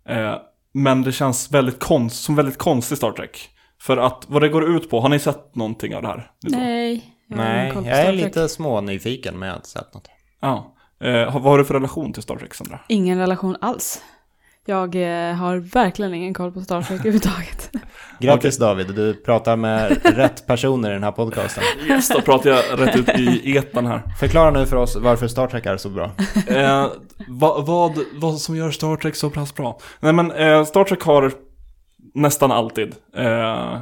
[0.09, 0.35] Eh,
[0.73, 3.51] men det känns väldigt konst, som väldigt konstig Star Trek.
[3.81, 6.31] För att vad det går ut på, har ni sett någonting av det här?
[6.43, 7.15] Nej.
[7.27, 10.09] jag Nej, jag är lite smånyfiken men jag har inte sett något.
[10.41, 10.77] Ja.
[11.05, 12.79] Eh, vad har du för relation till Star Trek, Sandra?
[12.89, 14.03] Ingen relation alls.
[14.67, 17.71] Jag eh, har verkligen ingen koll på Star Trek överhuvudtaget.
[18.19, 21.65] Grattis David, du pratar med rätt personer i den här podcasten.
[21.89, 24.03] Yes, då pratar jag rätt ut i etan här.
[24.21, 26.11] Förklara nu för oss varför Star Trek är så bra.
[26.49, 26.87] Eh,
[27.29, 29.79] vad, vad, vad som gör Star Trek så pass bra?
[30.01, 31.33] Nej men eh, Star Trek har
[32.15, 33.81] nästan alltid, eh,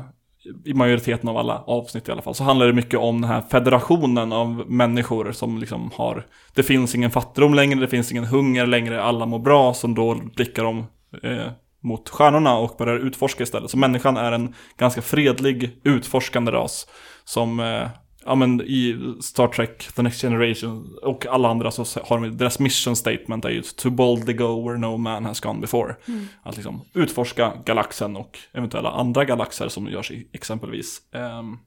[0.64, 3.42] i majoriteten av alla avsnitt i alla fall, så handlar det mycket om den här
[3.50, 8.66] federationen av människor som liksom har, det finns ingen fattigdom längre, det finns ingen hunger
[8.66, 10.78] längre, alla mår bra, som då blickar de
[11.22, 13.70] eh, mot stjärnorna och börjar utforska istället.
[13.70, 16.86] Så människan är en ganska fredlig, utforskande ras
[17.24, 17.88] som eh,
[18.28, 22.58] ja men i Star Trek, The Next Generation och alla andra så har de, deras
[22.58, 25.96] mission statement är ju to boldly go where no man has gone before.
[26.42, 31.00] Att liksom utforska galaxen och eventuella andra galaxer som görs i exempelvis.
[31.12, 31.58] Um,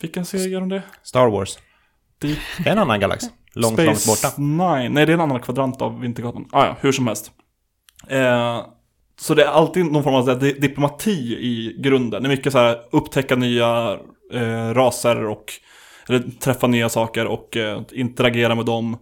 [0.00, 0.82] vilken serie gör de det?
[1.02, 1.58] Star Wars.
[2.18, 2.30] Det
[2.66, 3.24] är en annan galax.
[3.54, 4.32] Långt, långt borta.
[4.36, 4.92] Nine.
[4.92, 6.48] Nej, det är en annan kvadrant av Vintergatan.
[6.52, 7.32] Ah, ja, hur som helst.
[8.08, 8.66] Eh,
[9.20, 12.22] så det är alltid någon form av diplomati i grunden.
[12.22, 13.98] Det är mycket så här upptäcka nya
[14.32, 15.52] eh, raser och
[16.08, 18.98] eller träffa nya saker och eh, interagera med dem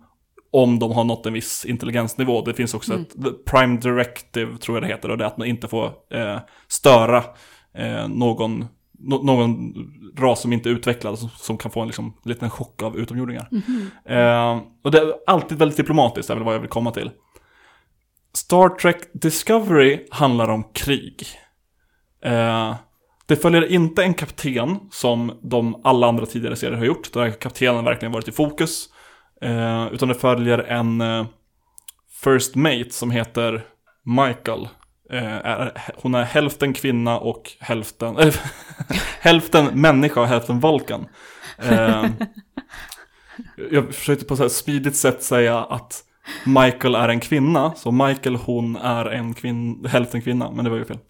[0.51, 2.45] om de har nått en viss intelligensnivå.
[2.45, 5.39] Det finns också ett the Prime Directive, tror jag det heter, och det är att
[5.39, 7.25] man inte får eh, störa
[7.75, 8.63] eh, någon
[8.99, 9.75] no- någon
[10.19, 13.49] ras som inte är utvecklad som, som kan få en liksom, liten chock av utomjordingar.
[14.05, 17.11] Eh, och det är alltid väldigt diplomatiskt, är väl vad jag vill komma till.
[18.33, 21.27] Star Trek Discovery handlar om krig.
[23.29, 27.13] Det följer inte en kapten som de alla andra tidigare serier har gjort.
[27.13, 28.89] Där kaptenen verkligen varit i fokus.
[29.43, 31.27] Eh, utan det följer en eh,
[32.25, 33.65] First Mate som heter
[34.05, 34.69] Michael.
[35.11, 38.41] Eh, är, hon är hälften kvinna och hälften, eller,
[39.21, 41.07] hälften människa och hälften Vulcan.
[41.59, 42.05] Eh,
[43.71, 46.05] jag försökte på här smidigt sätt säga att
[46.45, 50.77] Michael är en kvinna, så Michael hon är en kvinn, hälften kvinna, men det var
[50.77, 50.99] ju fel.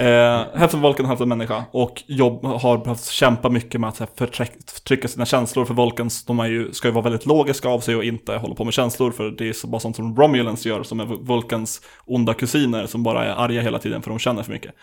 [0.00, 4.52] Eh, hälften Vulcan, hälften människa och jobb, har behövt kämpa mycket med att här, förtryck,
[4.74, 7.96] förtrycka sina känslor för Vulcans, de är ju, ska ju vara väldigt logiska av sig
[7.96, 10.82] och inte hålla på med känslor för det är så bara sånt som Romulans gör
[10.82, 14.52] som är Vulcans onda kusiner som bara är arga hela tiden för de känner för
[14.52, 14.74] mycket.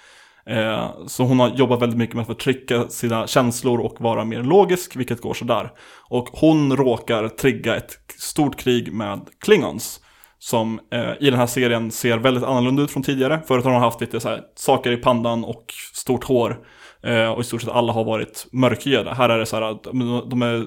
[0.50, 4.44] Eh, så hon har jobbat väldigt mycket med att förtrycka sina känslor och vara mer
[4.44, 5.72] logisk, vilket går sådär.
[6.10, 10.00] Och hon råkar trigga ett stort krig med Klingons.
[10.39, 13.41] Som eh, i den här serien ser väldigt annorlunda ut från tidigare.
[13.48, 16.66] Förut har de haft lite så här, saker i pandan och stort hår.
[17.04, 19.14] Eh, och i stort sett alla har varit mörkhyade.
[19.14, 20.66] Här är det så här att de- är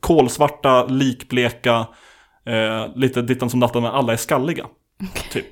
[0.00, 1.86] kolsvarta, likbleka,
[2.46, 4.66] eh, lite dittan som dattan, men alla är skalliga.
[5.32, 5.46] Typ.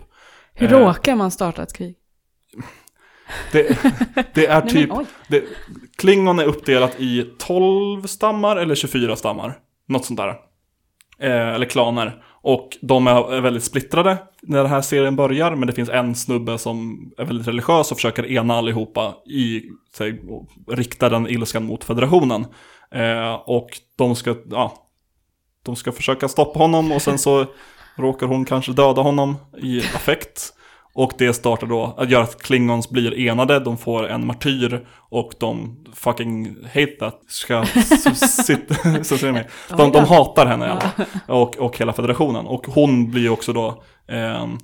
[0.55, 1.97] Hur råkar man starta ett krig?
[3.53, 3.79] Det,
[4.35, 5.07] det är Nej, typ, oj.
[5.29, 5.45] det,
[5.97, 9.59] Klingon är uppdelat i 12 stammar eller 24 stammar.
[9.89, 10.29] Något sånt där.
[11.19, 12.23] Eh, eller klaner.
[12.43, 15.55] Och de är, väldigt splittrade när den här serien börjar.
[15.55, 19.63] Men det finns en snubbe som är väldigt religiös och försöker ena allihopa i,
[19.95, 20.21] säg,
[20.71, 22.47] rikta den ilskan mot federationen.
[22.91, 24.89] Eh, och de ska, ja,
[25.63, 27.47] de ska försöka stoppa honom och sen så
[27.97, 30.55] råkar hon kanske döda honom i affekt.
[30.99, 35.33] Och det startar då att göra att Klingons blir enade, de får en martyr och
[35.41, 37.21] de fucking hate that.
[37.29, 37.65] Ska
[38.47, 39.47] sitta, så ser med.
[39.77, 41.07] De, de hatar henne i alla fall.
[41.29, 42.47] Och, och hela federationen.
[42.47, 44.59] Och hon blir också då ehm,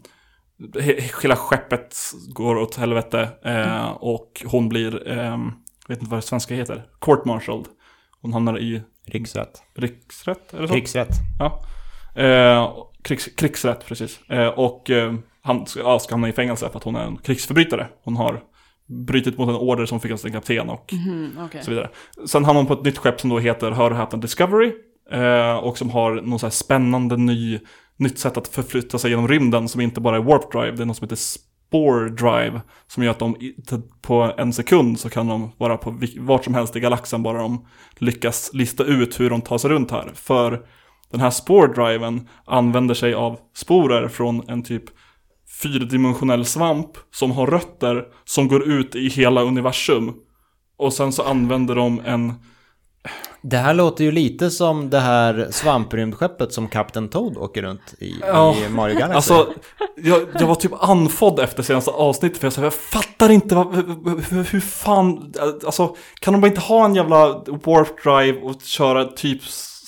[0.74, 1.96] he- Hela skeppet
[2.34, 5.52] går åt helvete eh, och hon blir, ehm,
[5.88, 7.66] vet inte vad det svenska heter, court-martialed.
[8.22, 9.62] Hon hamnar i Riksrätt.
[9.76, 10.74] riksrätt, eller så?
[10.74, 11.08] Krigsrätt.
[11.38, 11.62] Ja.
[12.22, 14.20] Eh, krigs, krigsrätt, precis.
[14.30, 15.14] Eh, och eh,
[15.44, 17.86] han ska, ja, ska hamna i fängelse för att hon är en krigsförbrytare.
[18.04, 18.40] Hon har
[19.06, 21.62] brutit mot en order som fick av sin kapten och Mhm, okej.
[21.62, 21.90] så vidare.
[22.26, 24.72] Sen hamnar hon på ett nytt skepp som då heter, hör och häpna, Discovery.
[25.10, 27.60] Eh, och som har någon så här spännande ny,
[27.96, 30.70] nytt sätt att förflytta sig genom rymden som inte bara är warp drive.
[30.76, 32.60] Det är något som heter spore drive.
[32.86, 33.36] Som gör att de
[34.02, 37.66] på en sekund så kan de vara på vart som helst i galaxen bara de
[37.98, 40.10] lyckas lista ut hur de tar sig runt här.
[40.14, 40.66] För
[41.10, 44.84] den här spore-driven använder sig av sporer från en typ
[45.62, 50.14] fyrdimensionell svamp som har rötter som går ut i hela universum.
[50.76, 52.32] Och sen så använder de en...
[53.42, 58.14] Det här låter ju lite som det här svamprymdskeppet som Captain Toad åker runt i,
[58.20, 59.34] Ja, i Mario Galaxy.
[59.34, 59.52] Alltså,
[59.96, 63.74] jag, jag var typ andfådd efter senaste avsnittet för jag sa, jag fattar inte vad,
[63.74, 65.32] hur, hur fan,
[65.66, 69.42] alltså kan de bara inte ha en jävla warp drive och köra typ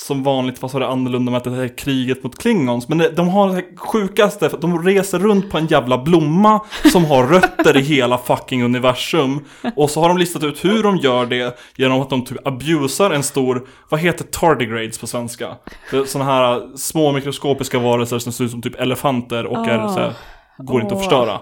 [0.07, 2.88] som vanligt fast har det annorlunda med att det här är kriget mot Klingons.
[2.88, 6.61] Men det- de har det sjukaste, för att de reser runt på en jävla blomma
[6.92, 9.44] som har rötter i hela fucking universum.
[9.76, 13.11] Och så har de listat ut hur de gör det genom att de typ abusar
[13.11, 15.48] en stor, vad heter tardigrades på svenska?
[15.92, 19.88] Är Sådana här små mikroskopiska varelser som ser ut som typ elefanter och är Ah.
[19.88, 20.12] så här,
[20.59, 21.40] går inte att förstöra.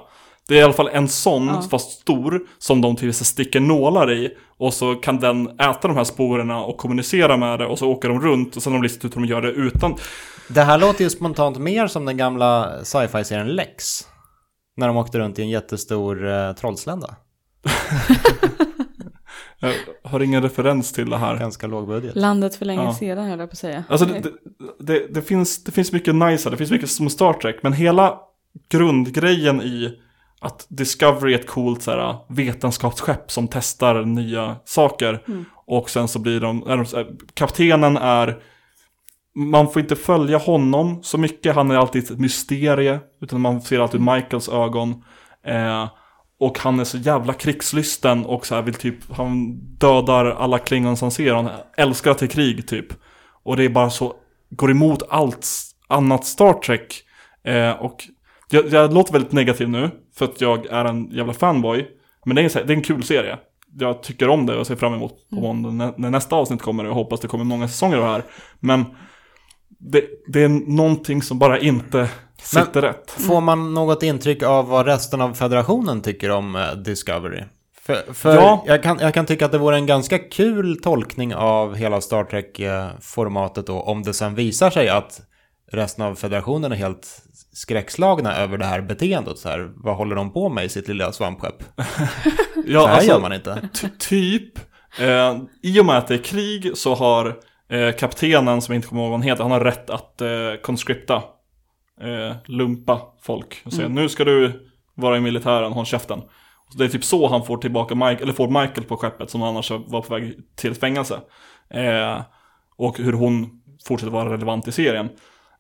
[0.49, 1.63] Det är i alla fall en sån, Ja.
[1.71, 4.31] fast stor, som de typ så sticker nålar i.
[4.59, 8.09] Och så kan den äta de här sporerna och kommunicera med det och så åker
[8.09, 9.95] de runt och sen har de listat ut hur de gör det utan.
[10.49, 13.85] Det här låter ju spontant mer som den gamla sci-fi-serien Lex.
[14.77, 17.17] När de åkte runt i en jättestor eh, trollslända.
[19.61, 19.73] Jag
[20.11, 21.37] har ingen referens till det här.
[21.39, 22.17] Ganska låg budget.
[22.17, 22.95] Landet för länge Ja.
[22.95, 23.85] sedan höll jag på att säga.
[23.89, 24.31] Alltså det, det,
[24.79, 27.73] det, det, finns, det finns mycket nice här, det finns mycket som Star Trek, men
[27.73, 28.19] hela
[28.71, 29.99] grundgrejen i
[30.45, 35.23] att Discovery är ett coolt så här, vetenskapsskepp som testar nya saker.
[35.67, 38.39] Och sen så blir de, är de kaptenen är,
[39.35, 43.81] man får inte följa honom så mycket, han är alltid ett mysterie, utan man ser
[43.81, 45.05] alltid Michaels ögon.
[45.47, 45.89] Eh,
[46.41, 51.01] och han är så jävla krigslysten och så här vill typ, han dödar alla klingons
[51.01, 52.87] han ser, han älskar att till krig typ.
[53.43, 54.15] Och det är bara så,
[54.51, 55.47] går emot allt
[55.89, 57.03] annat Star Trek.
[57.45, 58.09] Eh, och
[58.51, 61.87] jag, jag låter väldigt negativ nu, för att jag är en jävla fanboy.
[62.25, 63.39] Men det är, en det är en kul serie.
[63.79, 66.85] Jag tycker om det och ser fram emot på måndag när, när nästa avsnitt kommer.
[66.85, 68.25] Jag hoppas det kommer många säsonger av det här.
[68.61, 68.85] Men
[69.79, 72.09] det, det är någonting som bara inte
[72.43, 73.11] sitter rätt.
[73.11, 77.43] Får man något intryck av vad resten av federationen tycker om eh, Discovery?
[77.81, 78.65] För, för Ja.
[78.67, 82.25] jag, kan, jag kan tycka att det vore en ganska kul tolkning av hela Star
[82.25, 85.21] Trek-formatet då, om det sen visar sig att
[85.73, 87.23] resten av federationen är helt
[87.55, 89.39] skräckslagna över det här beteendet.
[89.39, 91.65] Så här, vad håller de på med i sitt lilla svampskepp?
[92.67, 93.69] Ja, så här alltså, gör man inte.
[93.73, 94.59] Ty- typ.
[95.01, 97.37] Eh, I och med att det är krig så har
[97.71, 100.29] eh, kaptenen, som jag inte kommer ihåg vad han heter, han har rätt att eh,
[100.63, 101.15] conscripta,
[102.01, 103.63] eh, lumpa folk.
[103.65, 106.21] Och säga nu ska du vara i militären, håll käften.
[106.71, 109.43] Så det är typ så han får tillbaka Mike, eller får Michael på skeppet som
[109.43, 111.21] annars var på väg till ett fängelse.
[111.71, 112.21] Eh,
[112.77, 113.51] och hur hon
[113.87, 115.09] fortsätter vara relevant i serien.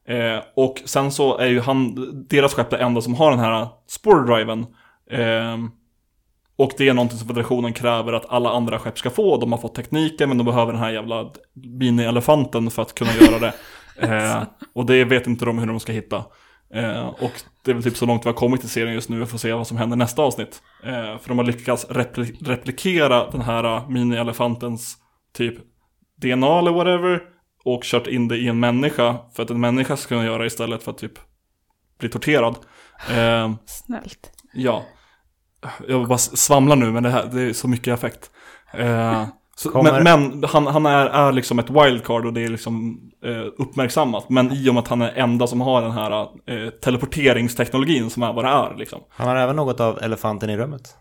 [0.09, 1.95] Eh, och sen så är ju han,
[2.29, 4.67] deras skepp det enda som har den här spordriven.
[5.11, 5.59] Eh,
[6.57, 9.37] och det är någonting som federationen kräver att alla andra skepp ska få.
[9.37, 13.39] De har fått tekniken men de behöver den här jävla mini-elefanten för att kunna göra
[13.39, 13.53] det.
[13.99, 14.43] Eh,
[14.73, 16.25] och det vet inte de hur de ska hitta.
[16.75, 17.33] Eh, och
[17.65, 19.19] det är väl typ så långt vi har kommit i serien just nu.
[19.19, 20.63] Vi får se vad som händer nästa avsnitt.
[20.85, 24.95] Eh, för de har lyckats repli- replikera den här eh, mini-elefantens
[25.37, 25.55] typ
[26.23, 27.21] DNA eller whatever.
[27.65, 29.17] Och kört in det i en människa.
[29.35, 31.13] För att en människa ska kunna göra det istället för att typ
[31.99, 32.57] bli torterad.
[33.11, 34.31] Eh, Snällt.
[34.55, 34.83] Ja.
[35.89, 38.31] Jag bara svamlar nu, men det, här, det är så mycket effekt.
[38.73, 42.49] Eh, så, Kommer- Men, men han, han är, är liksom ett wildcard och det är
[42.49, 44.29] liksom eh, uppmärksammat.
[44.31, 48.23] Men i och med att han är enda som har den här eh, teleporteringsteknologin som
[48.23, 49.01] är vad det är liksom.
[49.09, 50.97] Han har även något av elefanten i rummet.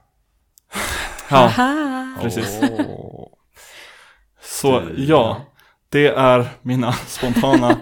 [1.30, 1.52] Ja,
[2.22, 2.60] precis.
[2.62, 3.28] Åh.
[4.42, 5.42] Så ja,
[5.94, 7.78] det är mina spontana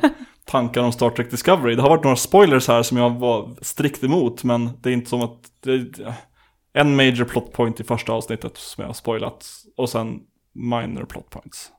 [0.45, 1.75] tankar om Star Trek Discovery.
[1.75, 5.09] Det har varit några spoilers här som jag var strikt emot, men det är inte
[5.09, 5.39] som att...
[6.73, 9.45] En major plot point i första avsnittet som jag har spoilat,
[9.77, 10.19] och sen
[10.53, 11.71] minor plot points.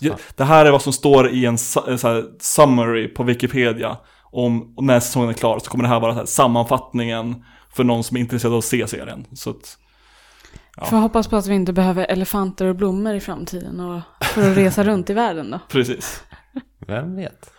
[0.00, 1.58] Ja, Det här är vad som står i en,
[2.40, 3.96] summary på Wikipedia.
[4.24, 8.16] Om när säsongen är klar så kommer det här vara här sammanfattningen för någon som
[8.16, 9.26] är intresserad av att se serien.
[9.32, 9.78] Så att,
[10.80, 10.86] Ja.
[10.86, 14.56] Får hoppas på att vi inte behöver elefanter och blommor i framtiden och för att
[14.56, 15.60] resa runt i världen då.
[15.68, 16.22] precis.
[16.86, 17.50] Vem vet?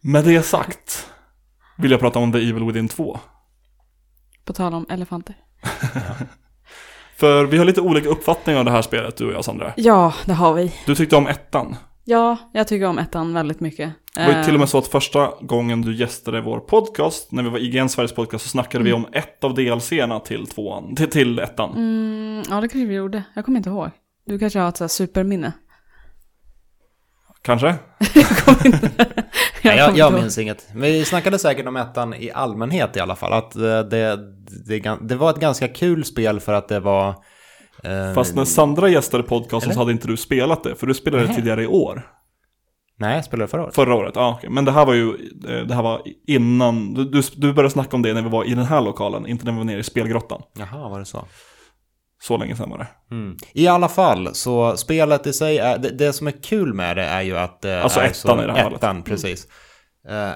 [0.00, 1.10] Med det sagt
[1.78, 3.18] vill jag prata om The Evil Within 2.
[4.44, 5.36] På tal om elefanter.
[7.16, 9.72] För vi har lite olika uppfattningar av det här spelet, du och jag Sandra.
[9.76, 10.74] Ja, det har vi.
[10.86, 11.76] Du tyckte om ettan.
[12.04, 13.92] Ja, jag tycker om ettan väldigt mycket.
[14.14, 17.32] Det var ju Eh, till och med så att första gången du gästade vår podcast,
[17.32, 20.96] när vi var IGN Sveriges podcast, så snackade vi om ett av DLC-erna till tvåan,
[20.96, 21.70] till, till ettan.
[21.76, 23.22] Mm, ja, det kanske vi gjorde.
[23.34, 23.90] Jag kommer inte ihåg.
[24.26, 25.52] Du kanske har ett så här superminne.
[27.42, 27.74] Kanske?
[29.62, 30.66] Jag, kommer jag inte minns inget.
[30.74, 33.32] Vi snackade säkert om ettan i allmänhet i alla fall.
[33.32, 34.16] Att eh, det, det,
[34.78, 37.08] det, det var ett ganska kul spel för att det var...
[37.84, 39.74] eh, Fast när Sandra gästade podcasten Eller?
[39.74, 42.02] så hade inte du spelat det, för du spelade det tidigare i år.
[42.96, 43.74] Nej, jag spelade förra året.
[43.74, 44.50] Förra året, ja okej.
[44.50, 45.08] Men det här var ju,
[45.48, 48.54] eh, det här var innan, du, du, började snacka om det när vi var i
[48.54, 50.42] den här lokalen, inte när vi var nere i spelgrottan.
[50.58, 51.24] Jaha, var det så?
[52.22, 53.14] Så länge sedan var det.
[53.14, 53.36] Mm.
[53.52, 57.04] I alla fall, så spelet i sig, är, det, det som är kul med det
[57.04, 58.78] är ju att det Alltså är ettan så, i det här fallet.
[58.78, 59.46] ettan, precis.
[60.08, 60.30] Eh,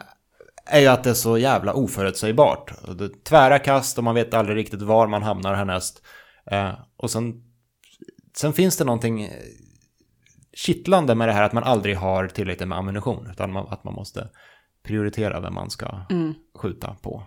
[0.66, 2.72] är ju att det är så jävla oförutsägbart.
[2.98, 6.02] Det är Tvära kast och man vet aldrig riktigt var man hamnar härnäst.
[6.50, 7.34] Eh, och sen,
[8.36, 9.30] sen finns det någonting eh,
[10.66, 13.28] kittlande med det här att man aldrig har tillräckligt med ammunition.
[13.30, 14.28] Utan man, att man måste
[14.82, 16.34] prioritera vem man ska Mm.
[16.58, 17.22] skjuta på.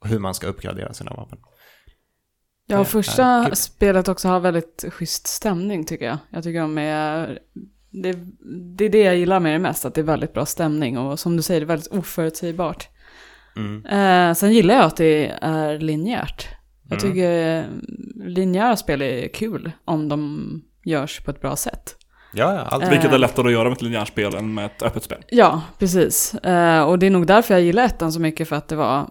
[0.00, 1.38] Och hur man ska uppgradera sina vapen.
[2.66, 6.18] Ja, och första spelet också har väldigt schysst stämning tycker jag.
[6.30, 7.38] Jag tycker de är...
[7.90, 8.12] Det,
[8.76, 11.20] det är det jag gillar med det mest, att det är väldigt bra stämning och
[11.20, 12.88] som du säger, det är väldigt oförutsägbart.
[13.56, 13.86] Mm.
[13.86, 16.48] Eh, sen gillar jag att det är linjärt.
[16.88, 17.12] Jag Mm.
[17.12, 17.64] tycker eh,
[18.28, 21.96] linjära spel är kul om de görs på ett bra sätt.
[22.32, 22.84] Ja, ja, allt.
[22.84, 22.90] Eh.
[22.90, 25.24] Vilket är lättare att göra med ett linjärt spel än med ett öppet spel.
[25.28, 26.34] Ja, precis.
[26.34, 29.10] Eh, och det är nog därför jag gillar ettan så mycket, för att det var,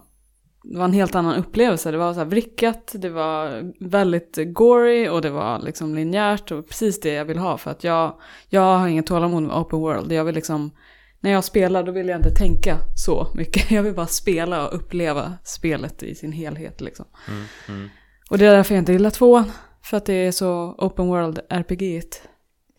[0.63, 1.91] det var en helt annan upplevelse.
[1.91, 6.67] Det var så här vrickat, det var väldigt gory och det var liksom linjärt och
[6.67, 7.57] precis det jag vill ha.
[7.57, 8.13] För att jag,
[8.49, 10.11] jag har inget tålamod med open world.
[10.11, 10.71] Jag vill liksom,
[11.19, 13.71] när jag spelar då vill jag inte tänka så mycket.
[13.71, 17.05] Jag vill bara spela och uppleva spelet i sin helhet liksom.
[17.27, 17.89] Mm, mm.
[18.29, 19.51] Och det är därför jag inte gillar tvåan.
[19.83, 22.21] För att det är så open world RPG-igt.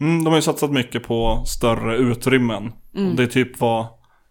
[0.01, 2.72] Mm, de har ju satsat mycket på större utrymmen.
[2.96, 3.16] Mm.
[3.16, 3.80] Det är typ vad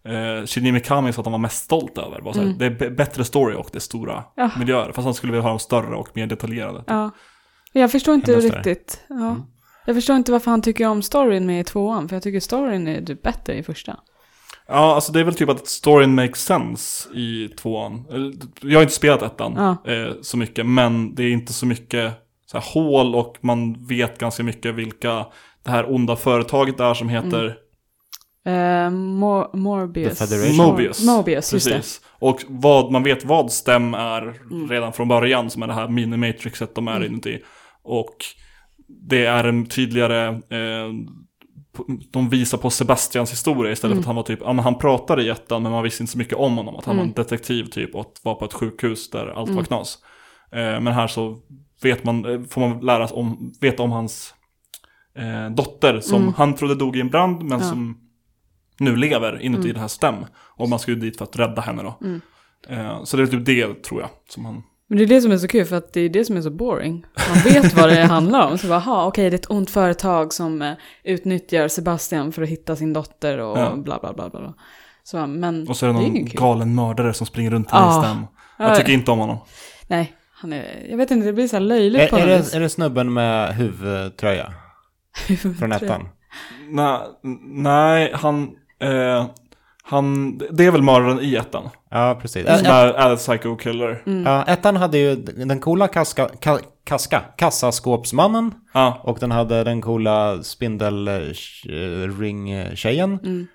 [0.05, 2.22] eh, Shinji Mikami sa att han var mest stolt över.
[2.34, 2.57] Här, Mm.
[2.57, 4.49] Det är bättre story och det är stora Ja.
[4.59, 4.91] miljöer.
[4.91, 6.84] Fast han skulle vilja ha dem större och mer detaljerade.
[6.88, 7.11] Ja.
[7.74, 9.05] Jag förstår inte riktigt.
[9.09, 9.15] Ja.
[9.30, 9.41] Mm.
[9.86, 12.09] Jag förstår inte varför han tycker om storyn med i tvåan.
[12.09, 13.97] För jag tycker storyn är typ bättre i första.
[14.68, 18.05] Ja, alltså det är väl typ att storyn makes sense i tvåan.
[18.11, 19.91] Eller, Jag har inte spelat ettan Ja.
[19.93, 22.13] eh, så mycket, men det är inte så mycket
[22.45, 25.26] så här, hål och man vet ganska mycket vilka
[25.68, 27.57] det här onda företaget är som heter
[28.45, 30.20] Eh, Mor- Morbius.
[30.20, 30.65] The Federation.
[30.65, 31.05] Mobius.
[31.05, 32.01] Mobius, just Precis.
[32.20, 34.34] Och vad, man vet vad STEM är
[34.70, 37.39] redan från början, som är det här mini-matrixet de är inuti.
[37.84, 38.15] Och
[38.88, 40.91] det är en tydligare, eh,
[42.11, 45.24] de visar på Sebastians historia istället för att han var typ, ja men han pratade
[45.24, 46.76] i ettan men man visste inte så mycket om honom.
[46.76, 49.97] Att han var en detektiv typ och var på ett sjukhus där allt var knas.
[50.51, 51.38] Eh, men här så
[51.84, 54.34] vet man, eh, får man lära sig om, veta om hans
[55.18, 57.97] eh, dotter som han trodde dog i en brand men som
[58.80, 60.15] nu lever inuti det här stäm.
[60.57, 61.97] Och man skulle dit för att rädda henne då.
[62.70, 64.63] Eh, så det är typ det tror jag som han...
[64.89, 66.41] Men det är det som är så kul, för att det är det som är
[66.41, 67.05] så boring.
[67.30, 68.57] Man vet vad det handlar om.
[68.57, 72.49] Så bara, aha, okej, det är ett ont företag som eh, utnyttjar Sebastian för att
[72.49, 73.76] hitta sin dotter och Ja.
[73.76, 74.53] bla bla bla bla.
[75.03, 76.39] Så, men Och så är det det är någon ingen kul.
[76.39, 78.03] galen mördare som springer runt i Ja.
[78.03, 78.26] stäm.
[78.57, 79.38] Ja, Jag tycker inte om honom.
[79.88, 82.45] Nej, han är, jag vet inte, det blir så här löjligt på Är, är, något
[82.45, 82.51] vis.
[82.51, 84.53] det, är det snubben med huvudtröja
[85.59, 86.09] från ettan?
[86.70, 86.99] Nej,
[87.43, 88.49] nej han,
[88.82, 89.26] eh,
[89.84, 91.70] han, det är väl mördaren i ettan.
[91.89, 92.45] Ja, precis.
[92.45, 94.01] Som är, är Psycho Killer.
[94.26, 98.53] Ja, ettan hade ju den coola kaska, ka, kaska, kassaskåpsmannen.
[98.74, 103.20] Ja, Och den hade den coola spindelring-tjejen.
[103.24, 103.47] Mm.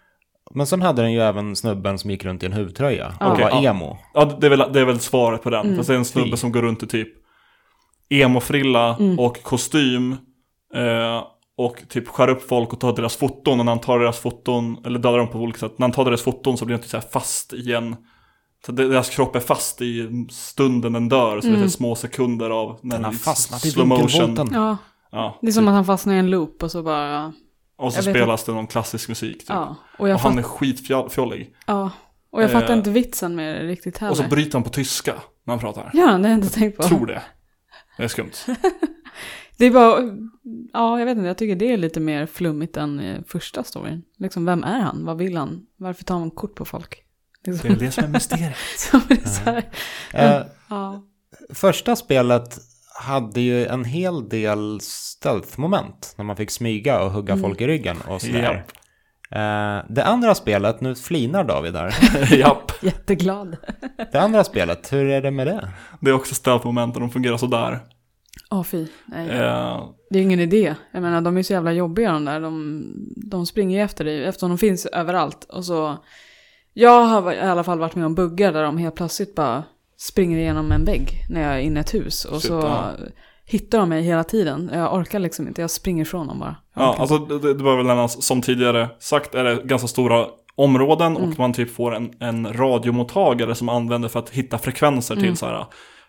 [0.55, 3.45] Men sen hade den ju även snubben som gick runt i en huvudtröja och Okej,
[3.45, 3.63] var ja.
[3.71, 3.99] emo.
[4.15, 5.65] ja det, är väl, det är väl svaret på den.
[5.67, 5.77] Mm.
[5.77, 7.09] Fast det är en snubbe som går runt i typ
[8.11, 9.19] emo-frilla Mm.
[9.19, 10.13] och kostym.
[10.75, 11.23] Eh,
[11.65, 13.59] och typ skär upp folk och tar deras foton.
[13.61, 15.79] Och när han tar deras foton, eller dödar dem på olika sätt.
[15.79, 17.97] När han tar deras foton så blir de typ så här fast i en...
[18.67, 21.41] Så deras kropp är fast i stunden den dör.
[21.41, 22.79] Så det är så små sekunder av...
[22.83, 24.07] när Den har det är fastnat i slow motion.
[24.07, 24.49] vinkelvolten.
[24.55, 24.77] Ja,
[25.15, 27.33] Ja, det är som att han fastnar i en loop och så bara...
[27.79, 29.49] och så jag spelas det någon klassisk musik typ.
[29.49, 31.55] Ja, och jag, Och han är skitfjollig.
[31.67, 31.91] ja,
[32.31, 34.11] och jag fattar Eh, inte vitsen med det riktigt heller.
[34.11, 35.91] Och så bryter han på tyska när han pratar.
[35.93, 36.83] Ja, det har jag inte tänkt på.
[36.83, 37.23] Tror det.
[37.97, 38.31] Det är skumt.
[39.63, 40.01] Det är bara,
[40.73, 44.03] ja jag vet inte, jag tycker det är lite mer flummigt än eh, första storyn.
[44.19, 45.05] Liksom, vem är han?
[45.05, 45.61] Vad vill han?
[45.77, 47.03] Varför tar han kort på folk?
[47.47, 47.69] Liksom.
[47.69, 48.57] Det är det som är mysteriet.
[48.77, 49.65] Så det är så här,
[50.13, 51.03] Eh, ja.
[51.55, 52.59] första spelet
[53.03, 56.15] hade ju en hel del stealth-moment.
[56.17, 58.65] När man fick smyga och hugga folk i ryggen och sådär.
[59.31, 61.95] Eh, det andra spelet, nu flinar David där.
[62.39, 62.73] Japp.
[62.83, 63.57] Jätteglad.
[64.13, 65.69] Det andra spelet, hur är det med det?
[66.01, 67.81] Det är också ställt moment och de fungerar sådär.
[68.51, 69.31] Åh fy, nej.
[69.31, 70.75] Eh, Det är ingen idé.
[70.93, 72.41] Jag menar, de är så jävla jobbiga de där.
[72.41, 72.85] De,
[73.17, 75.45] de springer ju efter dig eftersom de finns överallt.
[75.45, 75.97] Och så...
[76.75, 79.63] Jag har i alla fall varit med om buggar där de helt plötsligt bara
[79.99, 82.25] springer igenom en vägg när jag är inne i ett hus.
[82.25, 82.91] Och Shit, så ja.
[83.45, 84.71] hittar de mig hela tiden.
[84.73, 86.57] Jag orkar liksom inte, jag springer ifrån dem bara.
[86.75, 91.17] Ja, alltså det, det bör väl nämnas, som tidigare sagt är det ganska stora områden
[91.17, 91.31] Mm.
[91.31, 95.27] och man typ får en, en radiomottagare som använder för att hitta frekvenser Mm.
[95.27, 95.67] till så här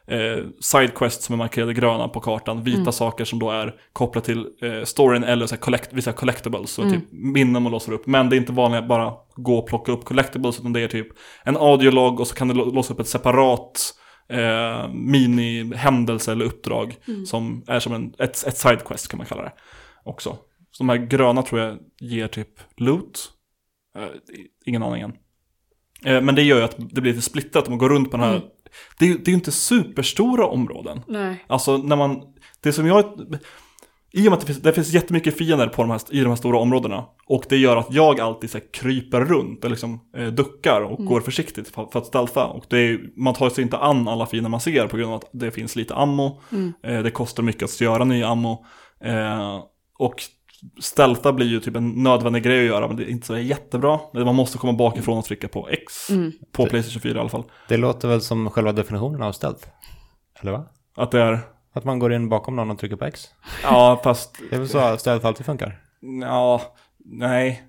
[0.07, 2.91] eh, sidequests som är markerade gröna på kartan, vita Mm.
[2.91, 6.81] saker som då är kopplade till eh, storyn eller så här collect, vissa collectibles, så
[6.81, 6.93] Mm.
[6.93, 8.07] typ minnen man låser upp.
[8.07, 10.87] Men det är inte vanligt att bara gå och plocka upp collectibles, utan det är
[10.87, 11.07] typ
[11.43, 13.93] en audiolog och så kan du lå- låsa upp ett separat
[14.29, 17.25] eh, mini-händelse eller uppdrag Mm.
[17.25, 19.51] som är som en, ett, ett sidequest kan man kalla det
[20.03, 20.37] också.
[20.71, 23.29] Så de här gröna tror jag ger typ loot.
[23.97, 24.05] Eh,
[24.65, 25.13] ingen aning än.
[26.05, 28.17] Eh, men det gör ju att det blir lite splittrat om man går runt på
[28.17, 28.35] den här.
[28.35, 28.47] Mm.
[28.99, 31.01] Det, det är ju inte superstora områden.
[31.07, 31.45] Nej.
[31.47, 32.21] Alltså när man,
[32.61, 33.05] det som jag,
[34.11, 36.29] i och med att det finns, det finns jättemycket fiender på de här, i de
[36.29, 37.05] här stora områdena.
[37.25, 41.05] Och det gör att jag alltid så här, kryper runt, eller liksom eh, duckar och
[41.05, 42.45] går försiktigt för, för att stealtha.
[42.45, 45.15] Och det är, man tar sig inte an alla fiender man ser på grund av
[45.15, 46.41] att det finns lite ammo.
[46.83, 48.65] Eh, det kostar mycket att göra ny ammo.
[49.03, 49.59] Eh,
[49.99, 50.23] och
[50.79, 53.99] stealtha blir ju typ en nödvändig grej att göra, men det är inte så jättebra.
[54.13, 56.07] Man måste komma bakifrån och trycka på X.
[56.51, 57.43] På Playstation 4 i alla fall.
[57.67, 59.67] Det låter väl som själva definitionen av stealth?
[60.41, 60.65] Eller va?
[60.95, 61.39] Att det är,
[61.73, 63.27] Att man går in bakom någon och trycker på X?
[63.63, 65.81] ja fast Det är väl så stealth alltid funkar?
[66.21, 66.61] Ja,
[67.05, 67.63] nej.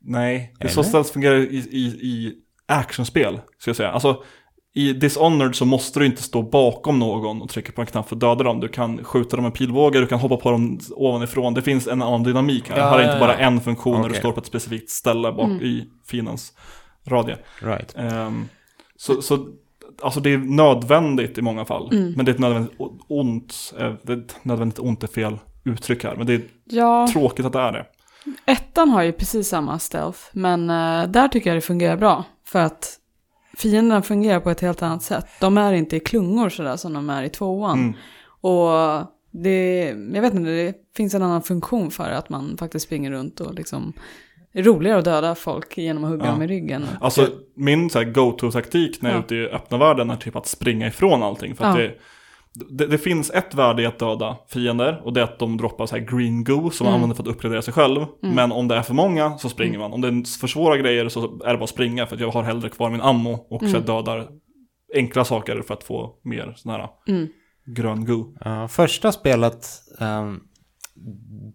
[0.00, 2.34] Nej, det är så ställs fungerar i, i, i
[2.66, 3.90] actionspel, ska jag säga.
[3.90, 4.22] Alltså,
[4.78, 8.16] i Dishonored så måste du inte stå bakom någon och trycka på en knapp för
[8.16, 8.60] att döda dem.
[8.60, 11.54] Du kan skjuta dem med pilbågar, du kan hoppa på dem ovanifrån.
[11.54, 12.78] Det finns en annan dynamik här.
[12.78, 15.50] Ja, här är inte bara en funktion när du står på ett specifikt ställe bak
[15.50, 16.52] i fiendens
[17.06, 17.36] radie.
[17.62, 17.94] Right.
[17.96, 18.48] Ehm,
[18.96, 19.46] så, så
[20.02, 21.88] alltså det är nödvändigt i många fall.
[22.16, 22.74] Men det är ett nödvändigt
[23.08, 23.74] ont.
[23.78, 26.16] eh, Det är ett nödvändigt ont är fel uttryck här.
[26.16, 27.86] Men det är Ja, tråkigt att det är det.
[28.46, 30.18] ettan har ju precis samma stealth.
[30.32, 32.24] Men eh, där tycker jag det fungerar bra.
[32.46, 32.97] För att
[33.58, 35.26] fienderna fungerar på ett helt annat sätt.
[35.40, 37.78] De är inte i klungor sådär som de är i tvåan.
[37.78, 37.94] Mm.
[38.40, 38.70] Och
[39.30, 39.84] det,
[40.14, 43.54] jag vet inte, det finns en annan funktion för att man faktiskt springer runt och
[43.54, 43.92] liksom
[44.52, 46.30] det är roligare att döda folk genom att hugga Ja.
[46.30, 46.86] dem i ryggen.
[47.00, 49.24] Alltså min go-to-taktik när jag är Ja.
[49.24, 51.54] ute i öppna världen är typ att springa ifrån allting.
[51.54, 51.82] För att Ja.
[51.82, 51.94] det,
[52.70, 55.86] det, det finns ett värde i att döda fiender och det är att de droppar
[55.86, 56.94] så här green goo som man Mm.
[56.94, 58.06] använder för att uppgradera sig själv.
[58.22, 59.92] Men om det är för många så springer man.
[59.92, 62.30] Om det är för svåra grejer så är det bara att springa för att jag
[62.30, 64.28] har hellre kvar min ammo och så här, dödar
[64.94, 67.28] enkla saker för att få mer sådana här Mm.
[67.66, 68.34] grön goo.
[68.40, 69.66] Ja, första spelet,
[70.00, 70.40] um,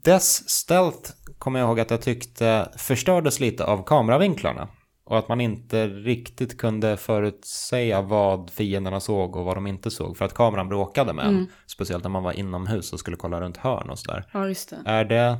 [0.03, 4.67] Dess Stealth kommer jag ihåg att jag tyckte förstördes lite av kameravinklarna.
[5.05, 10.17] Och att man inte riktigt kunde förutsäga vad fienderna såg och vad de inte såg.
[10.17, 11.47] För att kameran bråkade med en.
[11.67, 14.25] Speciellt när man var inomhus och skulle kolla runt hörn och sådär.
[14.33, 14.77] Ja, just det.
[14.85, 15.37] Är det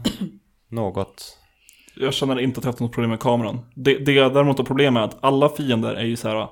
[0.70, 1.38] något?
[1.96, 3.60] Jag känner inte att jag har haft något problem med kameran.
[3.76, 6.48] Det, det jag däremot har problem med är att alla fiender är ju så här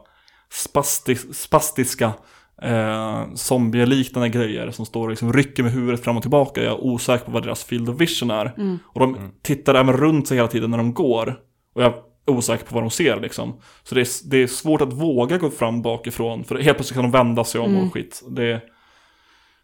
[0.50, 2.14] spastis, spastiska
[2.62, 6.64] eh, zombie-liknande grejer som står och liksom rycker med huvudet fram och tillbaka.
[6.64, 8.54] Jag är osäker på vad deras field of vision är.
[8.86, 11.40] Och de tittar även runt sig hela tiden när de går.
[11.74, 11.94] Och jag
[12.32, 13.60] är osäker på vad de ser liksom.
[13.84, 16.44] Så det är, det är svårt att våga gå fram bakifrån.
[16.44, 18.24] För helt plötsligt kan de vända sig om och skit.
[18.30, 18.62] Det,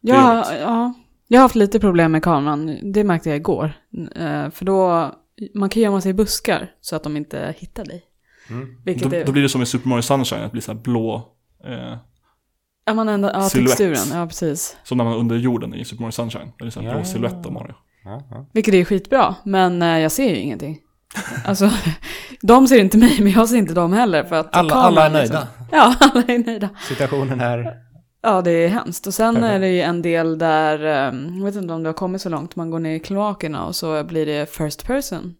[0.01, 0.61] Ja, jobbigt.
[0.61, 0.93] ja,
[1.27, 2.77] jag har haft lite problem med kameran.
[2.93, 3.71] Det märkte jag igår.
[4.15, 5.11] Eh, För då,
[5.53, 8.03] man kan gömma sig i buskar så att de inte hittar dig.
[8.85, 10.71] Vilket då, är, då blir det som i Super Mario Sunshine, att det blir så
[10.73, 11.15] här blå.
[11.65, 11.97] Eh,
[12.85, 13.77] ja, man ändå, ja, silhuett.
[13.77, 14.77] texturen, ja precis.
[14.83, 16.51] som när man är under jorden i Super Mario Sunshine.
[16.59, 17.05] Det är så här blå Ja.
[17.05, 17.73] silhuett av Mario.
[18.03, 18.45] Ja, ja.
[18.53, 20.79] Vilket är skitbra, men eh, jag ser ju ingenting.
[21.45, 21.69] Alltså,
[22.41, 24.23] de ser inte mig, men jag ser inte dem heller.
[24.23, 25.47] För att Alla, alla är liksom- nöjda.
[25.71, 26.69] Ja, alla är nöjda.
[26.87, 27.73] Situationen är...
[28.21, 29.07] Ja, det är hemskt.
[29.07, 29.53] Och sen Perfekt.
[29.55, 32.29] är det ju en del där, eh, jag vet inte om det har kommit så
[32.29, 35.33] långt, man går ner i kloakerna och så blir det first person.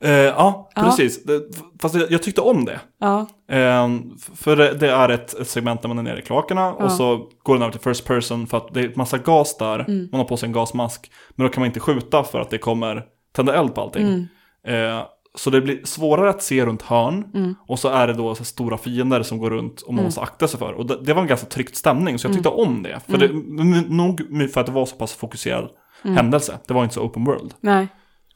[0.00, 0.82] Eh, ja, Ja.
[0.82, 1.24] precis.
[1.24, 1.40] Det,
[1.82, 2.80] fast jag, tyckte om det.
[3.00, 3.88] Ja, Eh,
[4.34, 6.72] för det, det är ett, ett segment där man är nere i kloakerna Ja.
[6.84, 9.78] och så går den över till first person för att det är massa gas där.
[9.78, 10.08] Mm.
[10.12, 11.10] Man har på sig en gasmask.
[11.30, 14.06] Men då kan man inte skjuta för att det kommer tända eld på allting.
[14.08, 14.26] Mm.
[14.66, 15.02] Eh,
[15.34, 17.24] så det blir svårare att se runt hörn.
[17.34, 17.54] Mm.
[17.68, 20.58] Och så är det då stora fiender som går runt och man måste akta sig
[20.58, 20.72] för.
[20.72, 23.00] Och det, det var en ganska tryckt stämning så jag tyckte om det.
[23.08, 24.20] För det, m- nog
[24.52, 25.68] för att det var så pass fokuserad
[26.02, 26.58] händelse.
[26.68, 27.54] Det var inte så open world.
[27.60, 27.88] nej.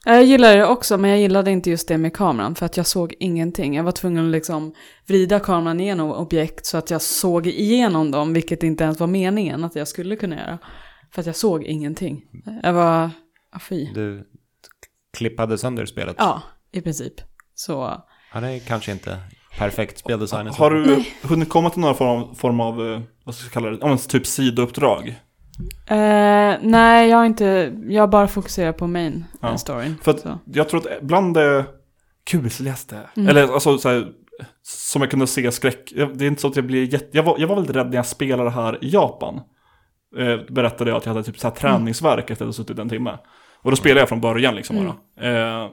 [0.05, 2.85] Jag gillade det också, men jag gillade inte just det med kameran, för att jag
[2.85, 3.75] såg ingenting.
[3.75, 4.73] Jag var tvungen att liksom
[5.07, 9.63] vrida kameran igenom objekt så att jag såg igenom dem, vilket inte ens var meningen
[9.63, 10.57] att jag skulle kunna göra.
[11.13, 12.21] För att jag såg ingenting.
[12.63, 13.09] Jag var,
[13.53, 13.85] ja, fy.
[13.93, 14.23] Du
[15.17, 16.15] klippade sönder spelet.
[16.19, 16.41] Ja,
[16.71, 17.13] i princip.
[17.55, 18.01] Så,
[18.33, 19.17] Ja, det är kanske inte
[19.57, 20.47] perfekt speldesign.
[20.47, 23.85] Har du hunnit komma till några form, form av, eh, vad ska jag kalla det,
[23.87, 25.07] men typ sidouppdrag?
[25.87, 29.49] Eh, nej, jag har inte, jag bara fokuserat på main Ja.
[29.49, 29.95] eh, storyn.
[30.03, 30.39] För att så.
[30.45, 31.65] jag tror att bland det
[32.29, 33.29] kusligaste, Mm.
[33.29, 34.07] eller alltså så här,
[34.63, 37.35] som jag kunde se skräck, det är inte så att jag blir jätte, jag var,
[37.39, 39.35] jag var väldigt rädd när jag spelade här i Japan.
[40.17, 42.89] Eh, berättade jag att jag hade typ så här träningsverk efter att ha suttit en
[42.89, 43.17] timme.
[43.61, 45.33] Och då spelade jag från början liksom bara.
[45.63, 45.69] Eh,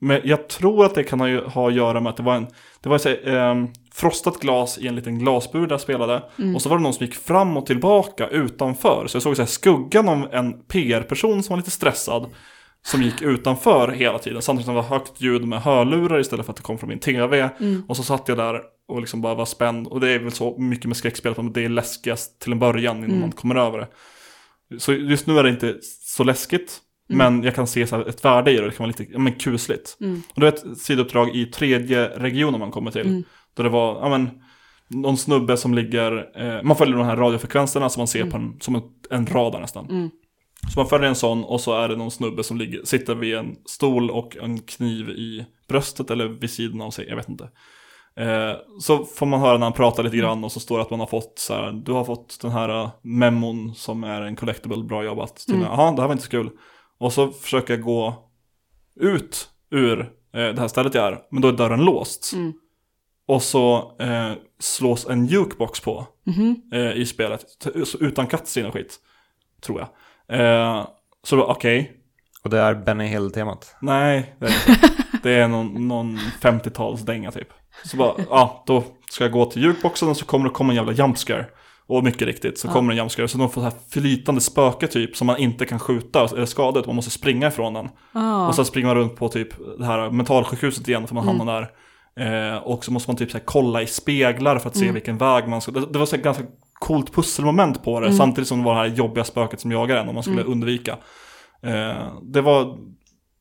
[0.00, 2.46] men jag tror att det kan ha, ha att göra med att det var en,
[2.80, 6.22] det var så här, eh, frostat glas i en liten glasbur där jag spelade.
[6.54, 9.06] Och så var det någon som gick fram och tillbaka utanför.
[9.06, 12.26] Så jag såg så här skuggan av en PR-person som var lite stressad.
[12.82, 14.42] Som gick utanför hela tiden.
[14.42, 16.98] Samtidigt som det var högt ljud med hörlurar istället för att det kom från min
[16.98, 17.50] tv.
[17.88, 19.86] Och så satt jag där och liksom bara var spänd.
[19.86, 22.96] Och det är väl så mycket med skräckspel att det är läskigast till en början
[23.04, 23.88] innan man kommer över det.
[24.78, 26.80] Så just nu är det inte så läskigt.
[27.16, 28.64] Men jag kan se så här ett värde i det.
[28.64, 29.96] Det kan vara lite men kusligt.
[30.34, 33.06] Och det är ett sidouppdrag i tredje regionen man kommer till.
[33.54, 34.30] Då det var, ja men,
[34.88, 38.56] någon snubbe som ligger, eh, man följer de här radiofrekvenserna som man ser på en,
[38.60, 39.86] som en, en radar nästan.
[40.74, 43.34] Så man följer en sån och så är det någon snubbe som ligger, sitter vid
[43.34, 47.44] en stol och en kniv i bröstet eller vid sidan av sig, jag vet inte.
[48.16, 50.90] Eh, så får man höra när han pratar lite grann och så står det att
[50.90, 54.36] man har fått så här, du har fått den här eh, memon som är en
[54.36, 55.44] collectible, bra jobbat.
[55.62, 56.50] Jaha, det här var inte så kul.
[57.00, 58.30] Och så försöker jag gå
[59.00, 62.32] ut ur eh, det här stället jag är, men då är dörren låst.
[63.26, 66.06] Och så eh, slås en jukebox på
[66.72, 67.44] eh, i spelet,
[68.00, 68.96] utan cutscene och skit,
[69.60, 69.88] tror jag.
[70.40, 70.86] Eh,
[71.22, 71.92] så då, okej,
[72.44, 73.76] Och det är Benny Hill-temat.
[73.80, 74.90] nej, det är, det inte.
[75.22, 77.48] det är någon, någon 50-talsdänga typ.
[77.84, 80.76] Så bara, ja, då ska jag gå till jukeboxen och så kommer det komma en
[80.76, 81.46] jävla jumpscare.
[81.90, 83.28] Och mycket riktigt så kommer en jumpscare.
[83.28, 86.80] Så de får så här flytande spöke typ som man inte kan skjuta eller skada
[86.80, 87.88] utan man måste springa ifrån den.
[88.12, 91.60] Ah, Och så springer man runt på typ det här mentalsjukhuset igen för man hamnar
[91.60, 91.70] där.
[92.52, 95.18] Eh, och så måste man typ så här, kolla i speglar för att se vilken
[95.18, 95.72] väg man ska...
[95.72, 96.44] Det, det var så här, ganska
[96.80, 98.12] coolt pusselmoment på det.
[98.12, 100.96] Samtidigt som det var det här jobbiga spöket som jagar en och man skulle undvika.
[101.62, 102.78] Eh, det var